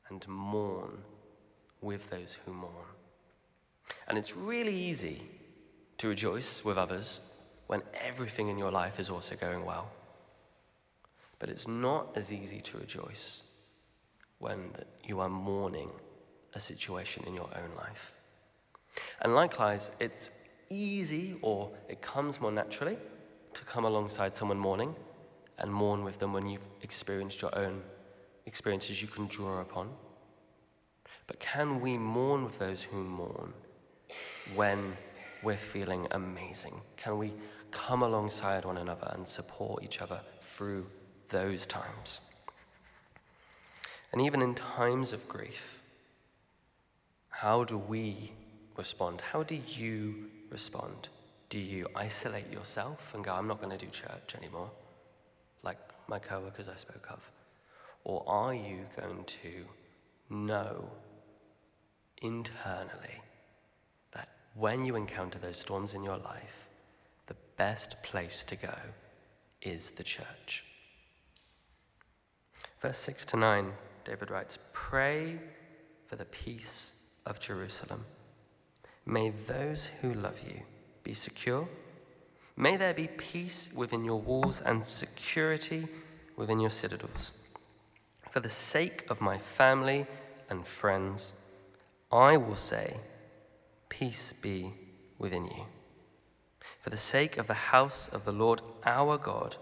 and 0.08 0.26
mourn 0.28 1.04
with 1.82 2.08
those 2.10 2.34
who 2.34 2.52
mourn." 2.52 2.86
And 4.06 4.16
it's 4.16 4.36
really 4.36 4.74
easy 4.74 5.28
to 5.98 6.08
rejoice 6.08 6.64
with 6.64 6.78
others 6.78 7.20
when 7.66 7.82
everything 7.94 8.48
in 8.48 8.58
your 8.58 8.70
life 8.70 8.98
is 8.98 9.10
also 9.10 9.36
going 9.36 9.64
well. 9.64 9.90
But 11.38 11.50
it's 11.50 11.66
not 11.66 12.16
as 12.16 12.32
easy 12.32 12.60
to 12.60 12.78
rejoice 12.78 13.42
when 14.38 14.72
you 15.04 15.20
are 15.20 15.28
mourning 15.28 15.90
a 16.54 16.60
situation 16.60 17.24
in 17.24 17.34
your 17.34 17.48
own 17.56 17.74
life. 17.76 18.14
And 19.20 19.34
likewise, 19.34 19.90
it's 20.00 20.30
easy 20.68 21.38
or 21.42 21.70
it 21.88 22.02
comes 22.02 22.40
more 22.40 22.52
naturally 22.52 22.98
to 23.54 23.64
come 23.64 23.84
alongside 23.84 24.36
someone 24.36 24.58
mourning 24.58 24.94
and 25.58 25.72
mourn 25.72 26.04
with 26.04 26.18
them 26.18 26.32
when 26.32 26.46
you've 26.46 26.66
experienced 26.82 27.42
your 27.42 27.56
own 27.56 27.82
experiences 28.46 29.00
you 29.00 29.08
can 29.08 29.26
draw 29.26 29.60
upon. 29.60 29.94
But 31.26 31.40
can 31.40 31.80
we 31.80 31.98
mourn 31.98 32.44
with 32.44 32.58
those 32.58 32.82
who 32.82 33.02
mourn 33.02 33.52
when 34.54 34.96
we're 35.42 35.56
feeling 35.56 36.06
amazing? 36.10 36.74
Can 36.96 37.18
we 37.18 37.32
come 37.70 38.02
alongside 38.02 38.64
one 38.64 38.78
another 38.78 39.10
and 39.14 39.26
support 39.26 39.82
each 39.82 40.00
other 40.00 40.20
through 40.40 40.86
those 41.28 41.66
times? 41.66 42.20
And 44.12 44.20
even 44.20 44.42
in 44.42 44.54
times 44.54 45.12
of 45.12 45.26
grief, 45.28 45.80
how 47.30 47.64
do 47.64 47.78
we 47.78 48.32
respond? 48.76 49.20
How 49.20 49.42
do 49.42 49.58
you 49.66 50.30
respond? 50.50 51.08
Do 51.48 51.58
you 51.58 51.86
isolate 51.94 52.50
yourself 52.52 53.14
and 53.14 53.24
go, 53.24 53.32
I'm 53.32 53.48
not 53.48 53.60
going 53.60 53.76
to 53.76 53.84
do 53.84 53.90
church 53.90 54.34
anymore, 54.36 54.70
like 55.62 55.78
my 56.08 56.18
coworkers 56.18 56.68
I 56.68 56.76
spoke 56.76 57.08
of? 57.10 57.30
Or 58.04 58.22
are 58.26 58.54
you 58.54 58.86
going 58.96 59.24
to 59.24 59.64
know 60.28 60.90
internally 62.22 63.20
that 64.12 64.28
when 64.54 64.84
you 64.86 64.96
encounter 64.96 65.38
those 65.38 65.58
storms 65.58 65.92
in 65.92 66.02
your 66.02 66.16
life, 66.16 66.68
the 67.26 67.36
best 67.56 68.02
place 68.02 68.42
to 68.44 68.56
go 68.56 68.74
is 69.60 69.90
the 69.92 70.02
church? 70.02 70.64
Verse 72.80 72.98
6 72.98 73.26
to 73.26 73.36
9, 73.36 73.72
David 74.04 74.30
writes, 74.30 74.58
Pray 74.72 75.38
for 76.06 76.16
the 76.16 76.24
peace 76.24 76.94
of 77.26 77.38
Jerusalem. 77.38 78.04
May 79.04 79.30
those 79.30 79.86
who 80.00 80.14
love 80.14 80.40
you 80.46 80.62
be 81.02 81.14
secure. 81.14 81.68
May 82.56 82.76
there 82.76 82.94
be 82.94 83.08
peace 83.08 83.72
within 83.74 84.04
your 84.04 84.20
walls 84.20 84.60
and 84.60 84.84
security 84.84 85.88
within 86.36 86.60
your 86.60 86.70
citadels. 86.70 87.38
For 88.30 88.40
the 88.40 88.48
sake 88.48 89.04
of 89.10 89.20
my 89.20 89.38
family 89.38 90.06
and 90.48 90.66
friends, 90.66 91.34
I 92.12 92.36
will 92.36 92.56
say, 92.56 92.96
Peace 93.88 94.32
be 94.32 94.72
within 95.18 95.46
you. 95.46 95.64
For 96.80 96.90
the 96.90 96.96
sake 96.96 97.38
of 97.38 97.46
the 97.46 97.54
house 97.54 98.08
of 98.08 98.24
the 98.24 98.32
Lord 98.32 98.60
our 98.84 99.16
God, 99.16 99.56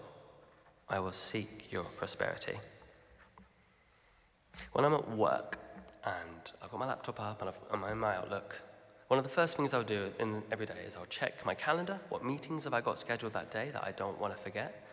I 0.89 0.99
will 0.99 1.13
seek 1.13 1.71
your 1.71 1.83
prosperity. 1.83 2.59
When 4.73 4.83
I'm 4.83 4.93
at 4.93 5.09
work 5.11 5.57
and 6.03 6.51
I've 6.61 6.71
got 6.71 6.79
my 6.79 6.87
laptop 6.87 7.19
up 7.21 7.41
and 7.41 7.51
I'm 7.71 7.91
in 7.91 7.97
my 7.97 8.15
Outlook, 8.15 8.61
one 9.07 9.17
of 9.17 9.23
the 9.23 9.29
first 9.29 9.57
things 9.57 9.73
I'll 9.73 9.83
do 9.83 10.11
in 10.19 10.41
every 10.51 10.65
day 10.65 10.83
is 10.85 10.95
I'll 10.95 11.05
check 11.05 11.45
my 11.45 11.53
calendar. 11.53 11.99
What 12.09 12.23
meetings 12.23 12.65
have 12.65 12.73
I 12.73 12.81
got 12.81 12.99
scheduled 12.99 13.33
that 13.33 13.51
day 13.51 13.69
that 13.71 13.83
I 13.83 13.91
don't 13.91 14.19
want 14.19 14.35
to 14.35 14.41
forget? 14.41 14.85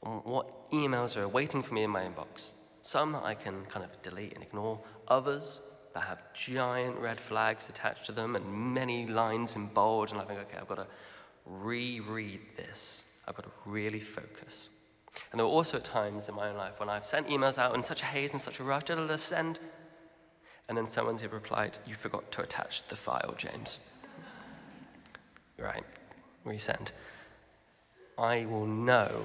What 0.00 0.70
emails 0.70 1.16
are 1.16 1.28
waiting 1.28 1.62
for 1.62 1.74
me 1.74 1.82
in 1.82 1.90
my 1.90 2.02
inbox? 2.02 2.52
Some 2.82 3.12
that 3.12 3.24
I 3.24 3.34
can 3.34 3.64
kind 3.66 3.84
of 3.84 4.02
delete 4.02 4.34
and 4.34 4.42
ignore, 4.42 4.78
others 5.08 5.60
that 5.96 6.02
have 6.02 6.18
giant 6.34 6.98
red 6.98 7.18
flags 7.18 7.70
attached 7.70 8.04
to 8.04 8.12
them 8.12 8.36
and 8.36 8.74
many 8.74 9.06
lines 9.06 9.56
in 9.56 9.64
bold, 9.68 10.12
and 10.12 10.20
I 10.20 10.24
think, 10.24 10.40
okay, 10.40 10.58
I've 10.60 10.68
got 10.68 10.74
to 10.74 10.86
reread 11.46 12.40
this. 12.54 13.06
I've 13.26 13.34
got 13.34 13.44
to 13.44 13.50
really 13.64 14.00
focus. 14.00 14.68
And 15.32 15.38
there 15.38 15.46
were 15.46 15.52
also 15.52 15.78
times 15.78 16.28
in 16.28 16.34
my 16.34 16.50
own 16.50 16.56
life 16.58 16.78
when 16.78 16.90
I've 16.90 17.06
sent 17.06 17.28
emails 17.28 17.56
out 17.56 17.74
in 17.74 17.82
such 17.82 18.02
a 18.02 18.04
haze 18.04 18.32
and 18.32 18.40
such 18.40 18.60
a 18.60 18.62
rush, 18.62 18.82
da 18.84 18.94
da 18.94 19.16
send, 19.16 19.58
and 20.68 20.76
then 20.76 20.86
someone's 20.86 21.24
replied, 21.26 21.78
You 21.86 21.94
forgot 21.94 22.30
to 22.32 22.42
attach 22.42 22.86
the 22.88 22.96
file, 22.96 23.34
James. 23.38 23.78
right, 25.58 25.84
resend. 26.44 26.90
I 28.18 28.44
will 28.44 28.66
know 28.66 29.24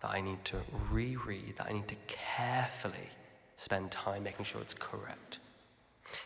that 0.00 0.10
I 0.10 0.22
need 0.22 0.42
to 0.46 0.56
reread, 0.90 1.58
that 1.58 1.66
I 1.66 1.74
need 1.74 1.88
to 1.88 1.96
carefully 2.06 3.10
spend 3.56 3.90
time 3.90 4.22
making 4.22 4.46
sure 4.46 4.62
it's 4.62 4.72
correct. 4.72 5.40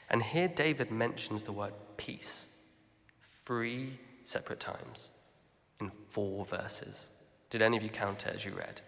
And 0.08 0.22
here 0.22 0.48
David 0.48 0.90
mentions 0.90 1.42
the 1.42 1.52
word 1.52 1.72
peace 1.96 2.56
three 3.44 3.98
separate 4.22 4.60
times 4.60 5.10
in 5.80 5.90
four 6.08 6.44
verses. 6.44 7.08
Did 7.50 7.62
any 7.62 7.76
of 7.76 7.82
you 7.82 7.88
count 7.88 8.26
it 8.26 8.34
as 8.34 8.44
you 8.44 8.52
read? 8.52 8.80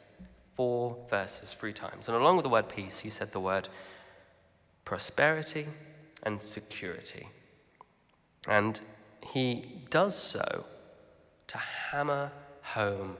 Four 0.55 0.97
verses, 1.09 1.53
three 1.53 1.73
times. 1.73 2.09
And 2.09 2.17
along 2.17 2.37
with 2.37 2.45
the 2.45 2.51
word 2.51 2.69
peace, 2.69 3.01
he 3.01 3.11
said 3.11 3.33
the 3.33 3.41
word 3.41 3.69
prosperity 4.85 5.67
and 6.23 6.41
security. 6.41 7.27
And 8.49 8.81
he 9.25 9.83
does 9.91 10.17
so 10.17 10.65
to 11.49 11.59
hammer 11.59 12.31
home 12.63 13.17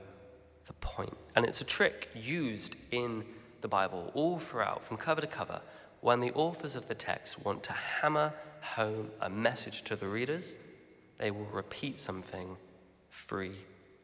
the 0.65 0.73
point. 0.73 1.17
And 1.35 1.45
it's 1.45 1.61
a 1.61 1.65
trick 1.65 2.09
used 2.15 2.77
in 2.91 3.25
the 3.61 3.67
Bible, 3.67 4.11
all 4.13 4.39
throughout, 4.39 4.83
from 4.83 4.97
cover 4.97 5.21
to 5.21 5.27
cover, 5.27 5.61
when 6.03 6.19
the 6.19 6.33
authors 6.33 6.75
of 6.75 6.85
the 6.89 6.93
text 6.93 7.43
want 7.45 7.63
to 7.63 7.71
hammer 7.71 8.33
home 8.61 9.09
a 9.21 9.29
message 9.29 9.83
to 9.83 9.95
the 9.95 10.05
readers, 10.05 10.53
they 11.17 11.31
will 11.31 11.45
repeat 11.45 11.97
something 11.97 12.57
three 13.09 13.55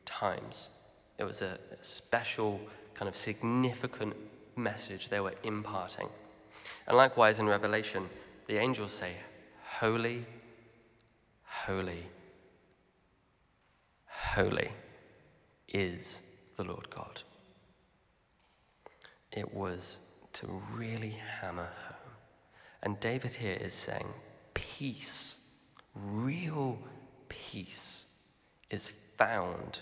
times. 0.06 0.70
It 1.18 1.26
was 1.26 1.42
a 1.42 1.60
special, 1.82 2.62
kind 2.94 3.10
of 3.10 3.18
significant 3.18 4.16
message 4.56 5.10
they 5.10 5.20
were 5.20 5.34
imparting. 5.44 6.08
And 6.88 6.96
likewise 6.96 7.40
in 7.40 7.48
Revelation, 7.48 8.10
the 8.48 8.58
angels 8.58 8.94
say, 8.94 9.12
Holy, 9.80 10.26
holy, 11.44 12.06
holy 14.06 14.70
is 15.68 16.22
the 16.56 16.64
Lord 16.64 16.90
God. 16.90 17.24
It 19.34 19.54
was 19.54 20.00
to 20.34 20.62
really 20.74 21.18
hammer. 21.42 21.70
And 22.82 23.00
David 23.00 23.34
here 23.34 23.58
is 23.60 23.74
saying, 23.74 24.08
peace, 24.54 25.52
real 25.96 26.80
peace, 27.28 28.14
is 28.70 28.88
found 28.88 29.82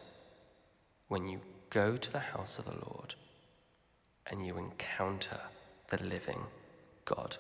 when 1.08 1.28
you 1.28 1.40
go 1.70 1.96
to 1.96 2.12
the 2.12 2.20
house 2.20 2.60
of 2.60 2.66
the 2.66 2.86
Lord 2.90 3.16
and 4.28 4.46
you 4.46 4.58
encounter 4.58 5.40
the 5.90 6.04
living 6.04 6.42
God. 7.06 7.38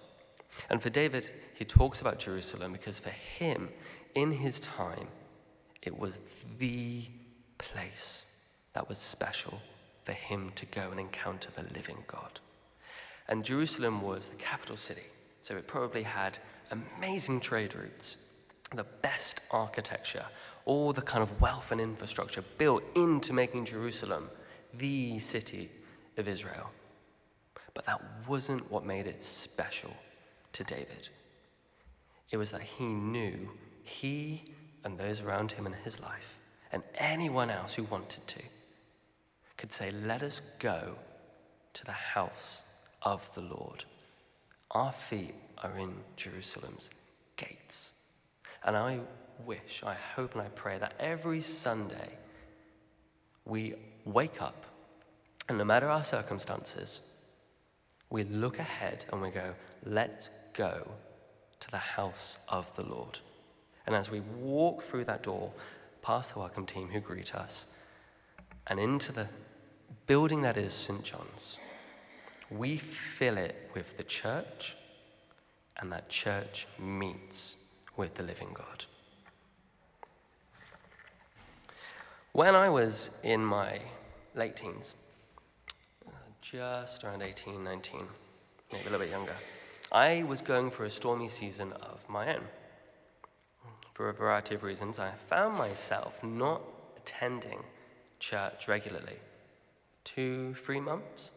And 0.70 0.82
for 0.82 0.90
David, 0.90 1.30
he 1.56 1.66
talks 1.66 2.02
about 2.02 2.20
Jerusalem 2.20 2.72
because 2.72 3.00
for 3.00 3.10
him, 3.10 3.70
in 4.16 4.32
his 4.32 4.60
time, 4.60 5.08
it 5.82 5.98
was 5.98 6.20
the 6.60 7.04
place 7.58 8.36
that 8.74 8.88
was 8.88 8.98
special 8.98 9.62
for 10.04 10.14
him 10.14 10.52
to 10.56 10.66
go 10.66 10.90
and 10.92 11.00
encounter 11.00 11.50
the 11.56 11.64
living 11.74 12.04
God. 12.08 12.40
And 13.28 13.44
Jerusalem 13.44 14.02
was 14.02 14.30
the 14.30 14.36
capital 14.36 14.78
city, 14.78 15.04
so 15.48 15.56
it 15.56 15.66
probably 15.66 16.04
had 16.04 16.38
amazing 16.72 17.39
trade 17.39 17.74
routes, 17.74 18.18
the 18.75 18.84
best 18.84 19.39
architecture, 19.50 20.25
all 20.66 20.92
the 20.92 21.01
kind 21.01 21.24
of 21.24 21.39
wealth 21.39 21.72
and 21.72 21.80
infrastructure 21.80 22.44
built 22.58 22.84
into 22.98 23.32
making 23.32 23.63
Jerusalem 23.63 24.30
the 24.74 25.18
city 25.20 25.70
of 26.18 26.27
Israel. 26.27 26.70
But 27.74 27.86
that 27.86 28.01
wasn't 28.27 28.70
what 28.70 28.86
made 28.86 29.08
it 29.08 29.24
special 29.24 29.94
to 30.51 30.66
David. 30.66 31.08
It 32.30 32.36
was 32.36 32.51
that 32.51 32.63
he 32.63 32.84
knew 32.84 33.50
he 33.84 34.54
and 34.84 34.98
those 34.98 35.22
around 35.22 35.54
him 35.54 35.66
in 35.66 35.72
his 35.72 35.98
life, 36.01 36.39
and 36.74 36.84
anyone 36.96 37.50
else 37.50 37.74
who 37.74 37.84
wanted 37.84 38.27
to, 38.27 38.42
could 39.56 39.72
say, 39.72 39.92
Let 39.92 40.24
us 40.24 40.42
go 40.60 40.96
to 41.72 41.86
the 41.86 41.94
house 41.94 42.63
of 43.01 43.34
the 43.34 43.44
Lord. 43.44 43.86
Our 44.72 44.92
feet 44.92 45.36
are 45.64 45.78
in 45.78 45.94
Jerusalem's 46.16 46.92
gates. 47.36 47.94
And 48.64 48.76
I 48.76 49.00
wish, 49.46 49.84
I 49.86 49.94
hope, 50.16 50.34
and 50.34 50.42
I 50.42 50.50
pray 50.50 50.78
that 50.78 50.94
every 51.00 51.42
Sunday 51.42 52.10
we 53.46 53.76
wake 54.06 54.42
up 54.42 54.66
and 55.50 55.58
no 55.58 55.64
matter 55.64 55.90
our 55.90 56.04
circumstances, 56.04 57.02
we 58.10 58.24
look 58.24 58.60
ahead 58.60 59.06
and 59.12 59.22
we 59.22 59.30
go, 59.30 59.54
let's 59.86 60.30
go 60.54 60.88
to 61.60 61.72
the 61.72 61.78
house 61.78 62.40
of 62.50 62.74
the 62.76 62.84
Lord. 62.84 63.20
And 63.86 63.96
as 63.96 64.12
we 64.12 64.20
walk 64.20 64.84
through 64.84 65.06
that 65.06 65.24
door, 65.24 65.54
past 66.02 66.34
the 66.34 66.40
welcome 66.40 66.66
team 66.66 66.90
who 66.90 67.00
greet 67.00 67.34
us, 67.34 67.78
and 68.68 68.80
into 68.80 69.14
the 69.14 69.28
building 70.06 70.42
that 70.42 70.58
is 70.58 70.74
St. 70.74 71.04
John's, 71.04 71.58
we 72.50 72.77
fill 72.77 73.38
it 73.38 73.70
with 73.74 73.98
the 73.98 74.04
church, 74.04 74.75
and 75.77 75.92
that 75.92 76.10
church 76.10 76.68
meets 76.80 77.66
with 77.96 78.16
the 78.16 78.24
living 78.24 78.50
God. 78.53 78.86
When 82.31 82.55
I 82.55 82.70
was 82.70 83.20
in 83.24 83.44
my 83.44 83.79
late 84.36 84.55
teens, 84.55 84.94
just 86.42 87.03
around 87.03 87.22
18, 87.22 87.64
19, 87.64 88.01
maybe 88.72 88.81
a 88.81 88.92
little 88.92 89.00
bit 89.00 89.10
younger, 89.10 89.36
I 89.92 90.24
was 90.24 90.42
going 90.42 90.70
through 90.70 90.86
a 90.86 90.90
stormy 90.90 91.27
season 91.27 91.74
of 91.74 92.07
my 92.07 92.36
own. 92.36 92.44
For 93.94 94.10
a 94.10 94.14
variety 94.14 94.53
of 94.53 94.64
reasons, 94.64 95.00
I 95.00 95.12
found 95.27 95.57
myself 95.57 96.24
not 96.24 96.62
attending 96.96 97.60
church 98.20 98.68
regularly. 98.68 99.18
Two, 100.03 100.53
three 100.53 100.79
months? 100.79 101.31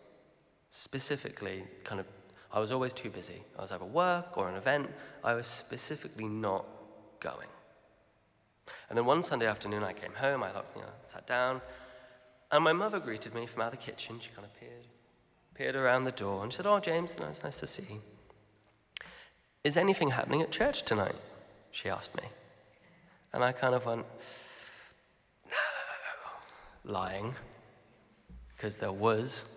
Specifically, 0.71 1.65
kind 1.83 2.01
of, 2.01 2.07
I 2.53 2.61
was 2.61 2.73
always 2.73 2.93
too 2.93 3.11
busy. 3.11 3.43
I 3.59 3.63
was 3.63 3.73
either 3.73 3.85
work 3.85 4.39
or 4.39 4.49
an 4.49 4.55
event. 4.55 4.89
I 5.23 5.35
was 5.35 5.47
specifically 5.47 6.27
not 6.27 6.65
going. 7.19 7.49
And 8.89 8.97
then 8.97 9.05
one 9.05 9.23
Sunday 9.23 9.47
afternoon, 9.47 9.83
I 9.83 9.93
came 9.93 10.13
home, 10.13 10.45
I 10.45 10.49
you 10.49 10.83
know, 10.83 10.89
sat 11.03 11.27
down, 11.27 11.61
and 12.53 12.65
my 12.65 12.73
mother 12.73 13.01
greeted 13.01 13.35
me 13.35 13.47
from 13.47 13.63
out 13.63 13.73
of 13.73 13.79
the 13.79 13.85
kitchen. 13.85 14.19
She 14.21 14.31
kind 14.31 14.45
of 14.45 14.55
peered, 14.59 14.87
peered 15.55 15.77
around 15.77 16.05
the 16.05 16.13
door 16.13 16.43
and 16.43 16.53
said, 16.53 16.67
Oh, 16.67 16.79
James, 16.81 17.17
it's 17.19 17.43
nice 17.43 17.61
to 17.61 17.67
see 17.67 17.85
you. 17.91 18.01
Is 19.63 19.77
anything 19.77 20.11
happening 20.11 20.41
at 20.41 20.51
church 20.51 20.85
tonight? 20.85 21.17
She 21.71 21.89
asked 21.89 22.17
me. 22.17 22.25
And 23.33 23.45
I 23.45 23.53
kind 23.53 23.75
of 23.75 23.87
went, 23.87 24.05
No, 25.47 26.93
lying, 26.93 27.35
because 28.57 28.77
there 28.77 28.93
was. 28.93 29.57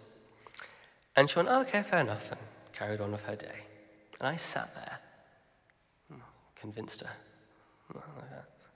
And 1.15 1.29
she 1.29 1.37
went, 1.37 1.49
oh, 1.49 1.61
Okay, 1.61 1.83
fair 1.83 1.99
enough, 1.99 2.31
and 2.31 2.39
carried 2.73 3.01
on 3.01 3.11
with 3.11 3.23
her 3.25 3.35
day. 3.35 3.59
And 4.19 4.27
I 4.27 4.35
sat 4.35 4.73
there, 4.73 4.99
hmm, 6.09 6.21
convinced 6.55 7.01
her. 7.01 7.09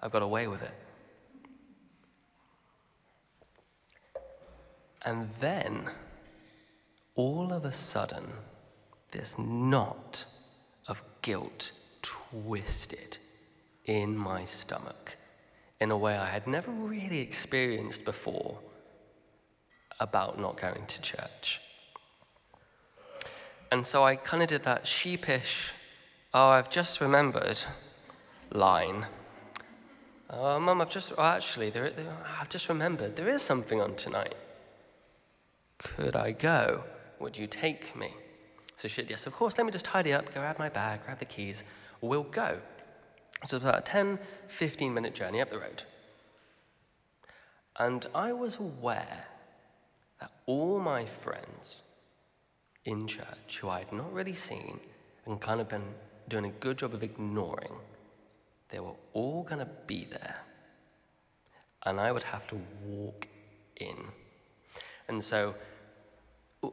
I've 0.01 0.11
got 0.11 0.21
away 0.21 0.47
with 0.47 0.61
it. 0.61 0.73
And 5.03 5.29
then, 5.39 5.89
all 7.15 7.51
of 7.51 7.65
a 7.65 7.71
sudden, 7.71 8.25
this 9.11 9.39
knot 9.39 10.25
of 10.87 11.03
guilt 11.21 11.71
twisted 12.01 13.17
in 13.85 14.17
my 14.17 14.43
stomach 14.43 15.17
in 15.79 15.91
a 15.91 15.97
way 15.97 16.17
I 16.17 16.27
had 16.27 16.45
never 16.47 16.71
really 16.71 17.19
experienced 17.19 18.03
before 18.05 18.59
about 19.99 20.39
not 20.39 20.59
going 20.59 20.85
to 20.85 21.01
church. 21.01 21.61
And 23.71 23.85
so 23.85 24.03
I 24.03 24.15
kind 24.15 24.41
of 24.41 24.49
did 24.49 24.63
that 24.63 24.87
sheepish, 24.87 25.73
oh, 26.33 26.47
I've 26.49 26.69
just 26.69 27.01
remembered 27.01 27.57
line. 28.51 29.05
Oh, 30.29 30.59
Mum, 30.59 30.81
I've 30.81 30.89
just, 30.89 31.13
oh, 31.17 31.23
actually, 31.23 31.69
there, 31.69 31.89
there, 31.89 32.17
I've 32.39 32.49
just 32.49 32.69
remembered 32.69 33.15
there 33.15 33.27
is 33.27 33.41
something 33.41 33.81
on 33.81 33.95
tonight. 33.95 34.35
Could 35.77 36.15
I 36.15 36.31
go? 36.31 36.83
Would 37.19 37.37
you 37.37 37.47
take 37.47 37.95
me? 37.95 38.13
So 38.75 38.87
she 38.87 39.01
said, 39.01 39.09
Yes, 39.09 39.25
of 39.25 39.33
course. 39.33 39.57
Let 39.57 39.65
me 39.65 39.71
just 39.71 39.85
tidy 39.85 40.13
up, 40.13 40.31
grab 40.33 40.59
my 40.59 40.69
bag, 40.69 41.01
grab 41.05 41.19
the 41.19 41.25
keys. 41.25 41.63
We'll 42.01 42.23
go. 42.23 42.57
So 43.45 43.57
it 43.57 43.63
was 43.63 43.69
about 43.69 43.79
a 43.79 43.81
10, 43.81 44.19
15 44.47 44.93
minute 44.93 45.15
journey 45.15 45.41
up 45.41 45.49
the 45.49 45.59
road. 45.59 45.83
And 47.79 48.05
I 48.13 48.33
was 48.33 48.57
aware 48.59 49.25
that 50.19 50.31
all 50.45 50.79
my 50.79 51.05
friends 51.05 51.83
in 52.87 53.05
church, 53.05 53.59
who 53.59 53.67
I 53.67 53.79
had 53.79 53.91
not 53.91 54.11
really 54.13 54.33
seen 54.33 54.79
and 55.25 55.39
kind 55.39 55.59
of 55.59 55.67
been 55.67 55.83
doing 56.29 56.45
a 56.45 56.49
good 56.49 56.77
job 56.77 56.93
of 56.93 57.03
ignoring, 57.03 57.73
they 58.69 58.79
were 58.79 58.95
all 59.13 59.43
going 59.43 59.59
to 59.59 59.69
be 59.85 60.07
there. 60.09 60.37
And 61.85 61.99
I 61.99 62.11
would 62.11 62.23
have 62.23 62.47
to 62.47 62.59
walk 62.85 63.27
in. 63.75 63.97
And 65.09 65.21
so, 65.21 65.53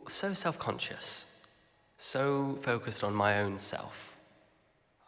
so 0.09 0.35
self 0.35 0.59
conscious, 0.59 1.27
so 1.97 2.59
focused 2.63 3.03
on 3.03 3.13
my 3.13 3.41
own 3.41 3.59
self. 3.59 4.17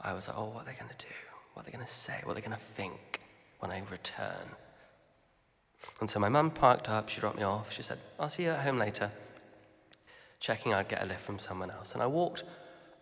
I 0.00 0.12
was 0.12 0.26
like, 0.28 0.36
oh, 0.36 0.46
what 0.46 0.62
are 0.62 0.66
they 0.66 0.78
going 0.78 0.90
to 0.96 1.06
do? 1.06 1.14
What 1.54 1.62
are 1.62 1.66
they 1.66 1.72
going 1.72 1.84
to 1.86 1.90
say? 1.90 2.20
What 2.24 2.32
are 2.32 2.34
they 2.34 2.40
going 2.40 2.56
to 2.56 2.64
think 2.74 3.20
when 3.60 3.70
I 3.70 3.80
return? 3.90 4.50
And 6.00 6.10
so 6.10 6.18
my 6.18 6.28
mum 6.28 6.50
parked 6.50 6.88
up, 6.88 7.08
she 7.08 7.20
dropped 7.20 7.36
me 7.36 7.44
off. 7.44 7.72
She 7.72 7.82
said, 7.82 7.98
I'll 8.18 8.28
see 8.28 8.44
you 8.44 8.50
at 8.50 8.60
home 8.60 8.78
later. 8.78 9.10
Checking 10.40 10.75
I'd 10.75 10.88
get 10.88 11.03
a 11.03 11.07
lift 11.07 11.20
from 11.20 11.38
someone 11.38 11.70
else. 11.70 11.94
And 11.94 12.03
I 12.03 12.07
walked 12.07 12.44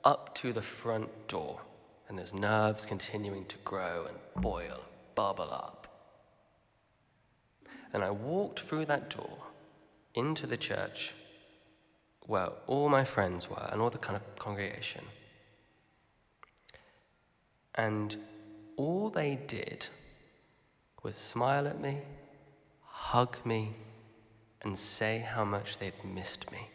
up 0.04 0.34
to 0.36 0.52
the 0.52 0.62
front 0.62 1.28
door, 1.28 1.60
and 2.08 2.18
there's 2.18 2.34
nerves 2.34 2.86
continuing 2.86 3.44
to 3.46 3.56
grow 3.58 4.06
and 4.08 4.42
boil, 4.42 4.80
bubble 5.14 5.50
up. 5.50 5.86
And 7.92 8.02
I 8.02 8.10
walked 8.10 8.60
through 8.60 8.86
that 8.86 9.08
door 9.10 9.38
into 10.14 10.46
the 10.46 10.56
church 10.56 11.14
where 12.26 12.48
all 12.66 12.88
my 12.88 13.04
friends 13.04 13.50
were 13.50 13.68
and 13.70 13.80
all 13.80 13.90
the 13.90 13.98
kind 13.98 14.16
of 14.16 14.36
congregation. 14.36 15.04
And 17.74 18.16
all 18.76 19.10
they 19.10 19.38
did 19.46 19.88
was 21.02 21.16
smile 21.16 21.66
at 21.66 21.80
me, 21.80 21.98
hug 22.82 23.38
me, 23.44 23.74
and 24.62 24.78
say 24.78 25.18
how 25.18 25.44
much 25.44 25.78
they'd 25.78 26.04
missed 26.04 26.50
me. 26.50 26.68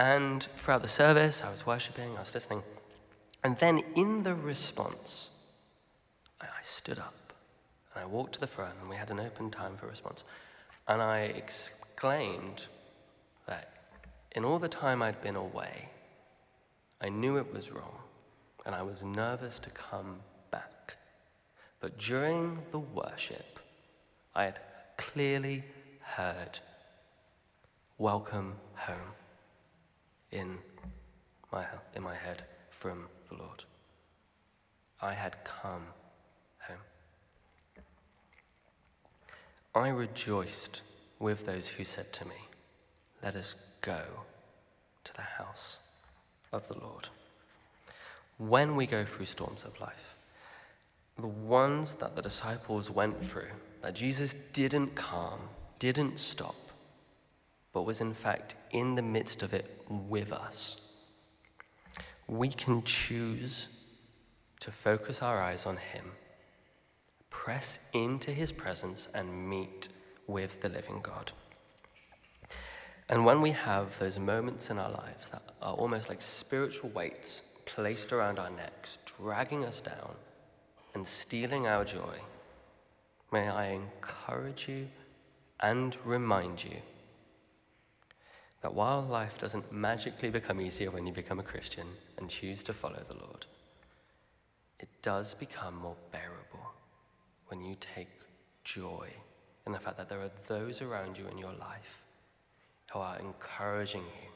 And 0.00 0.44
throughout 0.56 0.80
the 0.80 0.88
service, 0.88 1.44
I 1.44 1.50
was 1.50 1.66
worshiping, 1.66 2.16
I 2.16 2.20
was 2.20 2.32
listening. 2.32 2.62
And 3.44 3.58
then 3.58 3.82
in 3.96 4.22
the 4.22 4.34
response, 4.34 5.28
I, 6.40 6.46
I 6.46 6.62
stood 6.62 6.98
up 6.98 7.34
and 7.94 8.02
I 8.02 8.06
walked 8.06 8.32
to 8.32 8.40
the 8.40 8.46
front, 8.46 8.76
and 8.80 8.88
we 8.88 8.96
had 8.96 9.10
an 9.10 9.20
open 9.20 9.50
time 9.50 9.76
for 9.76 9.86
response. 9.86 10.24
And 10.88 11.02
I 11.02 11.24
exclaimed 11.24 12.66
that 13.46 13.74
in 14.32 14.42
all 14.42 14.58
the 14.58 14.70
time 14.70 15.02
I'd 15.02 15.20
been 15.20 15.36
away, 15.36 15.90
I 17.02 17.10
knew 17.10 17.36
it 17.36 17.52
was 17.52 17.70
wrong, 17.70 17.98
and 18.64 18.74
I 18.74 18.80
was 18.80 19.04
nervous 19.04 19.58
to 19.58 19.70
come 19.70 20.20
back. 20.50 20.96
But 21.78 21.98
during 21.98 22.58
the 22.70 22.78
worship, 22.78 23.60
I 24.34 24.44
had 24.44 24.60
clearly 24.96 25.62
heard, 26.00 26.58
Welcome 27.98 28.54
home, 28.76 29.12
in 30.32 30.58
my, 31.52 31.64
in 31.94 32.02
my 32.02 32.14
head 32.14 32.44
from 32.70 33.06
the 33.28 33.36
Lord. 33.36 33.64
I 35.00 35.14
had 35.14 35.44
come 35.44 35.86
home. 36.60 36.76
I 39.74 39.88
rejoiced 39.88 40.82
with 41.18 41.46
those 41.46 41.68
who 41.68 41.84
said 41.84 42.12
to 42.14 42.24
me, 42.26 42.34
Let 43.22 43.36
us 43.36 43.56
go 43.80 44.02
to 45.04 45.14
the 45.14 45.22
house 45.22 45.80
of 46.52 46.68
the 46.68 46.78
Lord. 46.78 47.08
When 48.38 48.76
we 48.76 48.86
go 48.86 49.04
through 49.04 49.26
storms 49.26 49.64
of 49.64 49.80
life, 49.80 50.16
the 51.18 51.26
ones 51.26 51.94
that 51.94 52.16
the 52.16 52.22
disciples 52.22 52.90
went 52.90 53.22
through, 53.22 53.50
that 53.82 53.94
Jesus 53.94 54.34
didn't 54.34 54.94
calm, 54.94 55.40
didn't 55.78 56.18
stop, 56.18 56.54
but 57.72 57.82
was 57.82 58.00
in 58.00 58.14
fact 58.14 58.54
in 58.70 58.94
the 58.94 59.02
midst 59.02 59.42
of 59.42 59.54
it 59.54 59.84
with 59.88 60.32
us, 60.32 60.80
we 62.26 62.48
can 62.48 62.82
choose 62.82 63.80
to 64.60 64.70
focus 64.70 65.22
our 65.22 65.42
eyes 65.42 65.66
on 65.66 65.76
Him, 65.76 66.12
press 67.28 67.88
into 67.92 68.30
His 68.30 68.52
presence, 68.52 69.08
and 69.14 69.48
meet 69.48 69.88
with 70.26 70.60
the 70.60 70.68
living 70.68 71.00
God. 71.02 71.32
And 73.08 73.24
when 73.24 73.40
we 73.40 73.50
have 73.50 73.98
those 73.98 74.18
moments 74.20 74.70
in 74.70 74.78
our 74.78 74.90
lives 74.90 75.30
that 75.30 75.42
are 75.60 75.74
almost 75.74 76.08
like 76.08 76.22
spiritual 76.22 76.90
weights 76.90 77.58
placed 77.66 78.12
around 78.12 78.38
our 78.38 78.50
necks, 78.50 78.98
dragging 79.18 79.64
us 79.64 79.80
down 79.80 80.14
and 80.94 81.04
stealing 81.04 81.66
our 81.66 81.84
joy, 81.84 82.18
may 83.32 83.48
I 83.48 83.70
encourage 83.70 84.68
you 84.68 84.88
and 85.58 85.96
remind 86.04 86.62
you 86.62 86.76
that 88.62 88.74
while 88.74 89.02
life 89.02 89.38
doesn't 89.38 89.72
magically 89.72 90.30
become 90.30 90.60
easier 90.60 90.90
when 90.90 91.06
you 91.06 91.12
become 91.12 91.40
a 91.40 91.44
Christian 91.44 91.86
and 92.18 92.28
choose 92.28 92.62
to 92.64 92.72
follow 92.72 93.02
the 93.08 93.16
Lord, 93.16 93.46
it 94.78 94.88
does 95.02 95.34
become 95.34 95.76
more 95.76 95.96
bearable 96.12 96.72
when 97.48 97.60
you 97.60 97.76
take 97.80 98.08
joy 98.64 99.08
in 99.66 99.72
the 99.72 99.78
fact 99.78 99.96
that 99.96 100.08
there 100.08 100.20
are 100.20 100.30
those 100.46 100.82
around 100.82 101.18
you 101.18 101.26
in 101.28 101.38
your 101.38 101.52
life 101.52 102.02
who 102.92 102.98
are 102.98 103.18
encouraging 103.18 104.02
you 104.02 104.28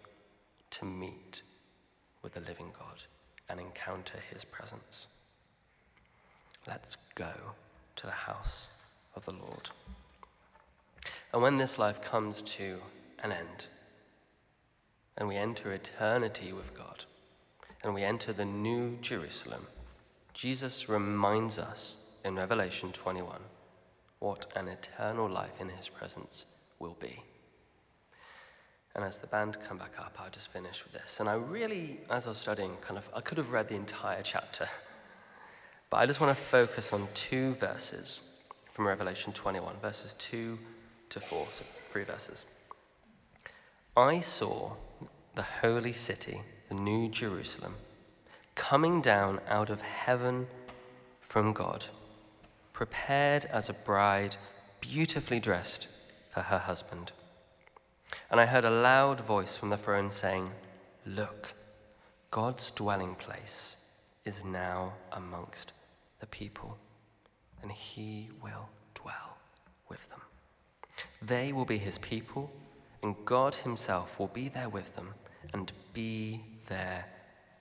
to 0.70 0.84
meet 0.84 1.42
with 2.22 2.34
the 2.34 2.40
living 2.40 2.72
God 2.78 3.02
and 3.48 3.60
encounter 3.60 4.18
his 4.30 4.44
presence. 4.44 5.08
Let's 6.66 6.96
go 7.14 7.32
to 7.96 8.06
the 8.06 8.12
house 8.12 8.68
of 9.14 9.24
the 9.24 9.32
Lord. 9.32 9.70
And 11.32 11.42
when 11.42 11.58
this 11.58 11.78
life 11.78 12.00
comes 12.00 12.42
to 12.42 12.78
an 13.22 13.32
end, 13.32 13.66
and 15.16 15.28
we 15.28 15.36
enter 15.36 15.72
eternity 15.72 16.52
with 16.52 16.76
God, 16.76 17.04
and 17.82 17.94
we 17.94 18.02
enter 18.02 18.32
the 18.32 18.44
new 18.44 18.98
Jerusalem, 19.00 19.66
Jesus 20.32 20.88
reminds 20.88 21.58
us 21.58 21.98
in 22.24 22.34
Revelation 22.36 22.90
21 22.92 23.40
what 24.18 24.46
an 24.56 24.68
eternal 24.68 25.28
life 25.28 25.60
in 25.60 25.68
his 25.68 25.88
presence 25.88 26.46
will 26.78 26.96
be. 26.98 27.22
And 28.94 29.04
as 29.04 29.18
the 29.18 29.26
band 29.26 29.58
come 29.68 29.76
back 29.76 29.92
up, 29.98 30.16
I'll 30.18 30.30
just 30.30 30.52
finish 30.52 30.82
with 30.84 30.92
this. 30.92 31.20
And 31.20 31.28
I 31.28 31.34
really, 31.34 32.00
as 32.10 32.26
I 32.26 32.30
was 32.30 32.38
studying, 32.38 32.76
kind 32.80 32.96
of, 32.96 33.08
I 33.14 33.20
could 33.20 33.38
have 33.38 33.52
read 33.52 33.68
the 33.68 33.74
entire 33.74 34.22
chapter, 34.22 34.68
but 35.90 35.98
I 35.98 36.06
just 36.06 36.20
want 36.20 36.36
to 36.36 36.42
focus 36.42 36.92
on 36.92 37.06
two 37.14 37.54
verses 37.54 38.22
from 38.72 38.86
Revelation 38.86 39.32
21, 39.32 39.74
verses 39.82 40.14
2 40.14 40.58
to 41.10 41.20
4, 41.20 41.46
so 41.50 41.64
three 41.90 42.04
verses. 42.04 42.44
I 43.96 44.18
saw 44.18 44.72
the 45.36 45.42
holy 45.42 45.92
city, 45.92 46.40
the 46.68 46.74
new 46.74 47.08
Jerusalem, 47.08 47.76
coming 48.56 49.00
down 49.00 49.38
out 49.48 49.70
of 49.70 49.82
heaven 49.82 50.48
from 51.20 51.52
God, 51.52 51.84
prepared 52.72 53.44
as 53.44 53.68
a 53.68 53.74
bride, 53.74 54.36
beautifully 54.80 55.38
dressed 55.38 55.86
for 56.30 56.40
her 56.40 56.58
husband. 56.58 57.12
And 58.32 58.40
I 58.40 58.46
heard 58.46 58.64
a 58.64 58.70
loud 58.70 59.20
voice 59.20 59.56
from 59.56 59.68
the 59.68 59.76
throne 59.76 60.10
saying, 60.10 60.50
Look, 61.06 61.54
God's 62.32 62.72
dwelling 62.72 63.14
place 63.14 63.76
is 64.24 64.44
now 64.44 64.94
amongst 65.12 65.72
the 66.18 66.26
people, 66.26 66.78
and 67.62 67.70
he 67.70 68.28
will 68.42 68.68
dwell 68.94 69.36
with 69.88 70.08
them. 70.08 70.20
They 71.22 71.52
will 71.52 71.64
be 71.64 71.78
his 71.78 71.98
people, 71.98 72.50
and 73.04 73.14
God 73.26 73.54
himself 73.54 74.18
will 74.18 74.28
be 74.28 74.48
there 74.48 74.70
with 74.70 74.96
them 74.96 75.12
and 75.52 75.70
be 75.92 76.42
their 76.68 77.04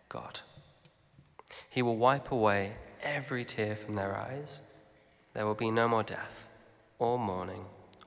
God. 0.08 0.40
He 1.70 1.82
will 1.82 1.98
wipe 1.98 2.32
away 2.32 2.72
every 3.02 3.44
tear 3.44 3.76
from 3.76 3.96
their 3.96 4.16
eyes. 4.16 4.62
There 5.34 5.46
will 5.46 5.54
be 5.54 5.70
no 5.70 5.90
more 5.90 6.02
death, 6.02 6.48
or 6.98 7.20
mourning, 7.20 7.66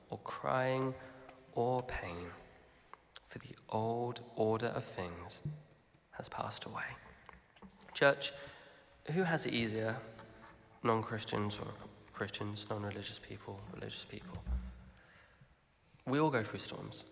or 0.09 0.17
crying, 0.23 0.95
or 1.53 1.83
pain, 1.83 2.25
for 3.29 3.37
the 3.37 3.55
old 3.69 4.21
order 4.35 4.67
of 4.67 4.83
things 4.83 5.41
has 6.11 6.27
passed 6.27 6.65
away. 6.65 6.89
Church, 7.93 8.31
who 9.13 9.21
has 9.21 9.45
it 9.45 9.53
easier? 9.53 9.95
Non 10.81 11.03
Christians 11.03 11.59
or 11.59 11.67
Christians, 12.13 12.65
non 12.67 12.81
religious 12.81 13.19
people, 13.19 13.59
religious 13.75 14.05
people? 14.05 14.37
We 16.07 16.19
all 16.19 16.31
go 16.31 16.41
through 16.41 16.59
storms 16.59 17.03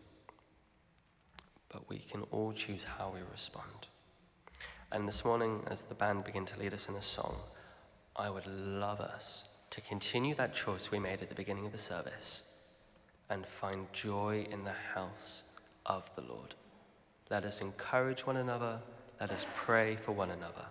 but 1.76 1.90
we 1.90 1.98
can 1.98 2.22
all 2.32 2.54
choose 2.54 2.86
how 2.86 3.12
we 3.14 3.20
respond. 3.34 3.88
And 4.94 5.06
this 5.06 5.26
morning, 5.26 5.62
as 5.68 5.84
the 5.84 5.94
band 5.94 6.24
begin 6.24 6.46
to 6.46 6.58
lead 6.58 6.74
us 6.74 6.88
in 6.88 6.96
a 6.96 7.02
song, 7.02 7.36
I 8.16 8.30
would 8.30 8.48
love 8.48 9.02
us 9.02 9.44
to 9.72 9.82
continue 9.82 10.34
that 10.36 10.54
choice 10.54 10.90
we 10.90 11.00
made 11.00 11.22
at 11.22 11.28
the 11.28 11.36
beginning 11.36 11.66
of 11.66 11.74
the 11.74 11.78
service 11.78 12.44
and 13.30 13.46
find 13.46 13.92
joy 13.92 14.48
in 14.50 14.64
the 14.64 14.80
house 14.94 15.44
of 15.86 16.10
the 16.16 16.22
Lord. 16.22 16.56
Let 17.30 17.44
us 17.44 17.60
encourage 17.60 18.26
one 18.26 18.38
another. 18.38 18.80
Let 19.20 19.32
us 19.32 19.46
pray 19.54 19.98
for 19.98 20.14
one 20.14 20.32
another. 20.32 20.68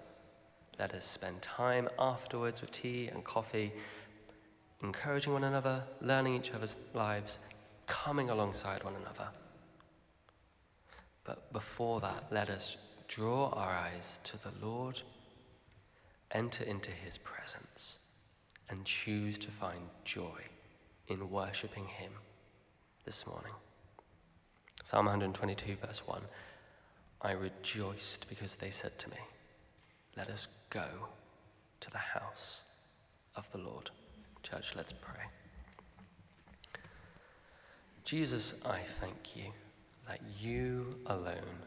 Let 0.78 0.94
us 0.94 1.04
spend 1.04 1.42
time 1.42 1.90
afterwards 1.98 2.62
with 2.62 2.72
tea 2.72 3.08
and 3.08 3.22
coffee, 3.22 3.74
encouraging 4.82 5.34
one 5.34 5.44
another, 5.44 5.82
learning 6.00 6.36
each 6.36 6.52
other's 6.52 6.76
lives, 6.94 7.40
coming 7.86 8.30
alongside 8.30 8.82
one 8.84 8.94
another. 8.94 9.28
But 11.24 11.52
before 11.52 12.00
that, 12.00 12.26
let 12.30 12.50
us 12.50 12.76
draw 13.08 13.48
our 13.50 13.70
eyes 13.70 14.18
to 14.24 14.36
the 14.42 14.52
Lord, 14.64 15.02
enter 16.30 16.64
into 16.64 16.90
his 16.90 17.18
presence, 17.18 17.98
and 18.68 18.84
choose 18.84 19.38
to 19.38 19.50
find 19.50 19.80
joy 20.04 20.40
in 21.08 21.30
worshipping 21.30 21.86
him 21.86 22.12
this 23.04 23.26
morning. 23.26 23.52
Psalm 24.84 25.06
122, 25.06 25.76
verse 25.76 26.06
1 26.06 26.20
I 27.22 27.32
rejoiced 27.32 28.28
because 28.28 28.56
they 28.56 28.70
said 28.70 28.98
to 28.98 29.10
me, 29.10 29.16
Let 30.16 30.28
us 30.28 30.48
go 30.68 30.86
to 31.80 31.90
the 31.90 31.98
house 31.98 32.64
of 33.34 33.50
the 33.50 33.58
Lord. 33.58 33.90
Church, 34.42 34.74
let's 34.76 34.92
pray. 34.92 35.24
Jesus, 38.04 38.60
I 38.66 38.80
thank 39.00 39.34
you 39.34 39.44
that 40.06 40.20
you 40.40 40.94
alone 41.06 41.58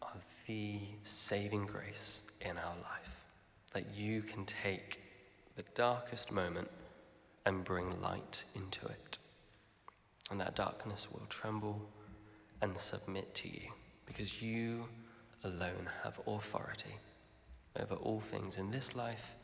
are 0.00 0.16
the 0.46 0.78
saving 1.02 1.66
grace 1.66 2.22
in 2.40 2.58
our 2.58 2.76
life, 2.82 3.24
that 3.72 3.84
you 3.94 4.22
can 4.22 4.44
take 4.44 5.00
the 5.56 5.64
darkest 5.74 6.32
moment 6.32 6.68
and 7.46 7.64
bring 7.64 8.00
light 8.00 8.44
into 8.54 8.86
it. 8.86 9.18
And 10.30 10.40
that 10.40 10.56
darkness 10.56 11.08
will 11.12 11.26
tremble 11.28 11.80
and 12.60 12.76
submit 12.78 13.34
to 13.34 13.48
you 13.48 13.68
because 14.06 14.40
you 14.40 14.86
alone 15.44 15.90
have 16.04 16.20
authority 16.26 16.96
over 17.78 17.94
all 17.96 18.20
things 18.20 18.58
in 18.58 18.70
this 18.70 18.94
life 18.94 19.34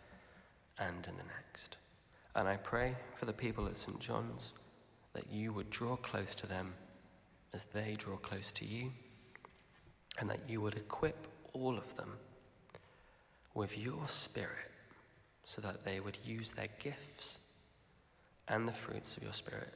and 0.78 1.06
in 1.06 1.16
the 1.16 1.24
next. 1.24 1.76
And 2.34 2.48
I 2.48 2.56
pray 2.56 2.94
for 3.16 3.24
the 3.24 3.32
people 3.32 3.66
at 3.66 3.76
St. 3.76 3.98
John's 3.98 4.54
that 5.12 5.30
you 5.30 5.52
would 5.52 5.70
draw 5.70 5.96
close 5.96 6.34
to 6.36 6.46
them 6.46 6.74
as 7.52 7.64
they 7.64 7.94
draw 7.96 8.16
close 8.16 8.52
to 8.52 8.64
you. 8.64 8.92
and 10.20 10.28
that 10.28 10.40
you 10.48 10.60
would 10.60 10.74
equip 10.74 11.28
all 11.52 11.76
of 11.78 11.94
them 11.96 12.16
with 13.54 13.78
your 13.78 14.08
Spirit 14.08 14.70
so 15.44 15.60
that 15.60 15.84
they 15.84 16.00
would 16.00 16.18
use 16.24 16.52
their 16.52 16.68
gifts 16.80 17.38
and 18.48 18.66
the 18.66 18.72
fruits 18.72 19.16
of 19.16 19.22
your 19.22 19.32
Spirit 19.32 19.74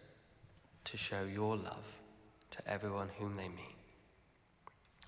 to 0.85 0.97
show 0.97 1.23
your 1.25 1.57
love 1.57 2.01
to 2.51 2.59
everyone 2.69 3.09
whom 3.19 3.37
they 3.37 3.49
meet. 3.49 3.77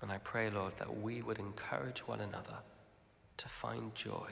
And 0.01 0.11
I 0.11 0.17
pray, 0.19 0.49
Lord, 0.49 0.77
that 0.77 1.01
we 1.01 1.21
would 1.21 1.39
encourage 1.39 1.99
one 1.99 2.21
another 2.21 2.59
to 3.37 3.49
find 3.49 3.93
joy 3.93 4.29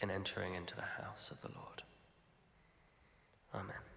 in 0.00 0.10
entering 0.10 0.54
into 0.54 0.74
the 0.74 0.82
house 0.82 1.30
of 1.30 1.40
the 1.42 1.50
Lord. 1.56 1.82
Amen. 3.54 3.91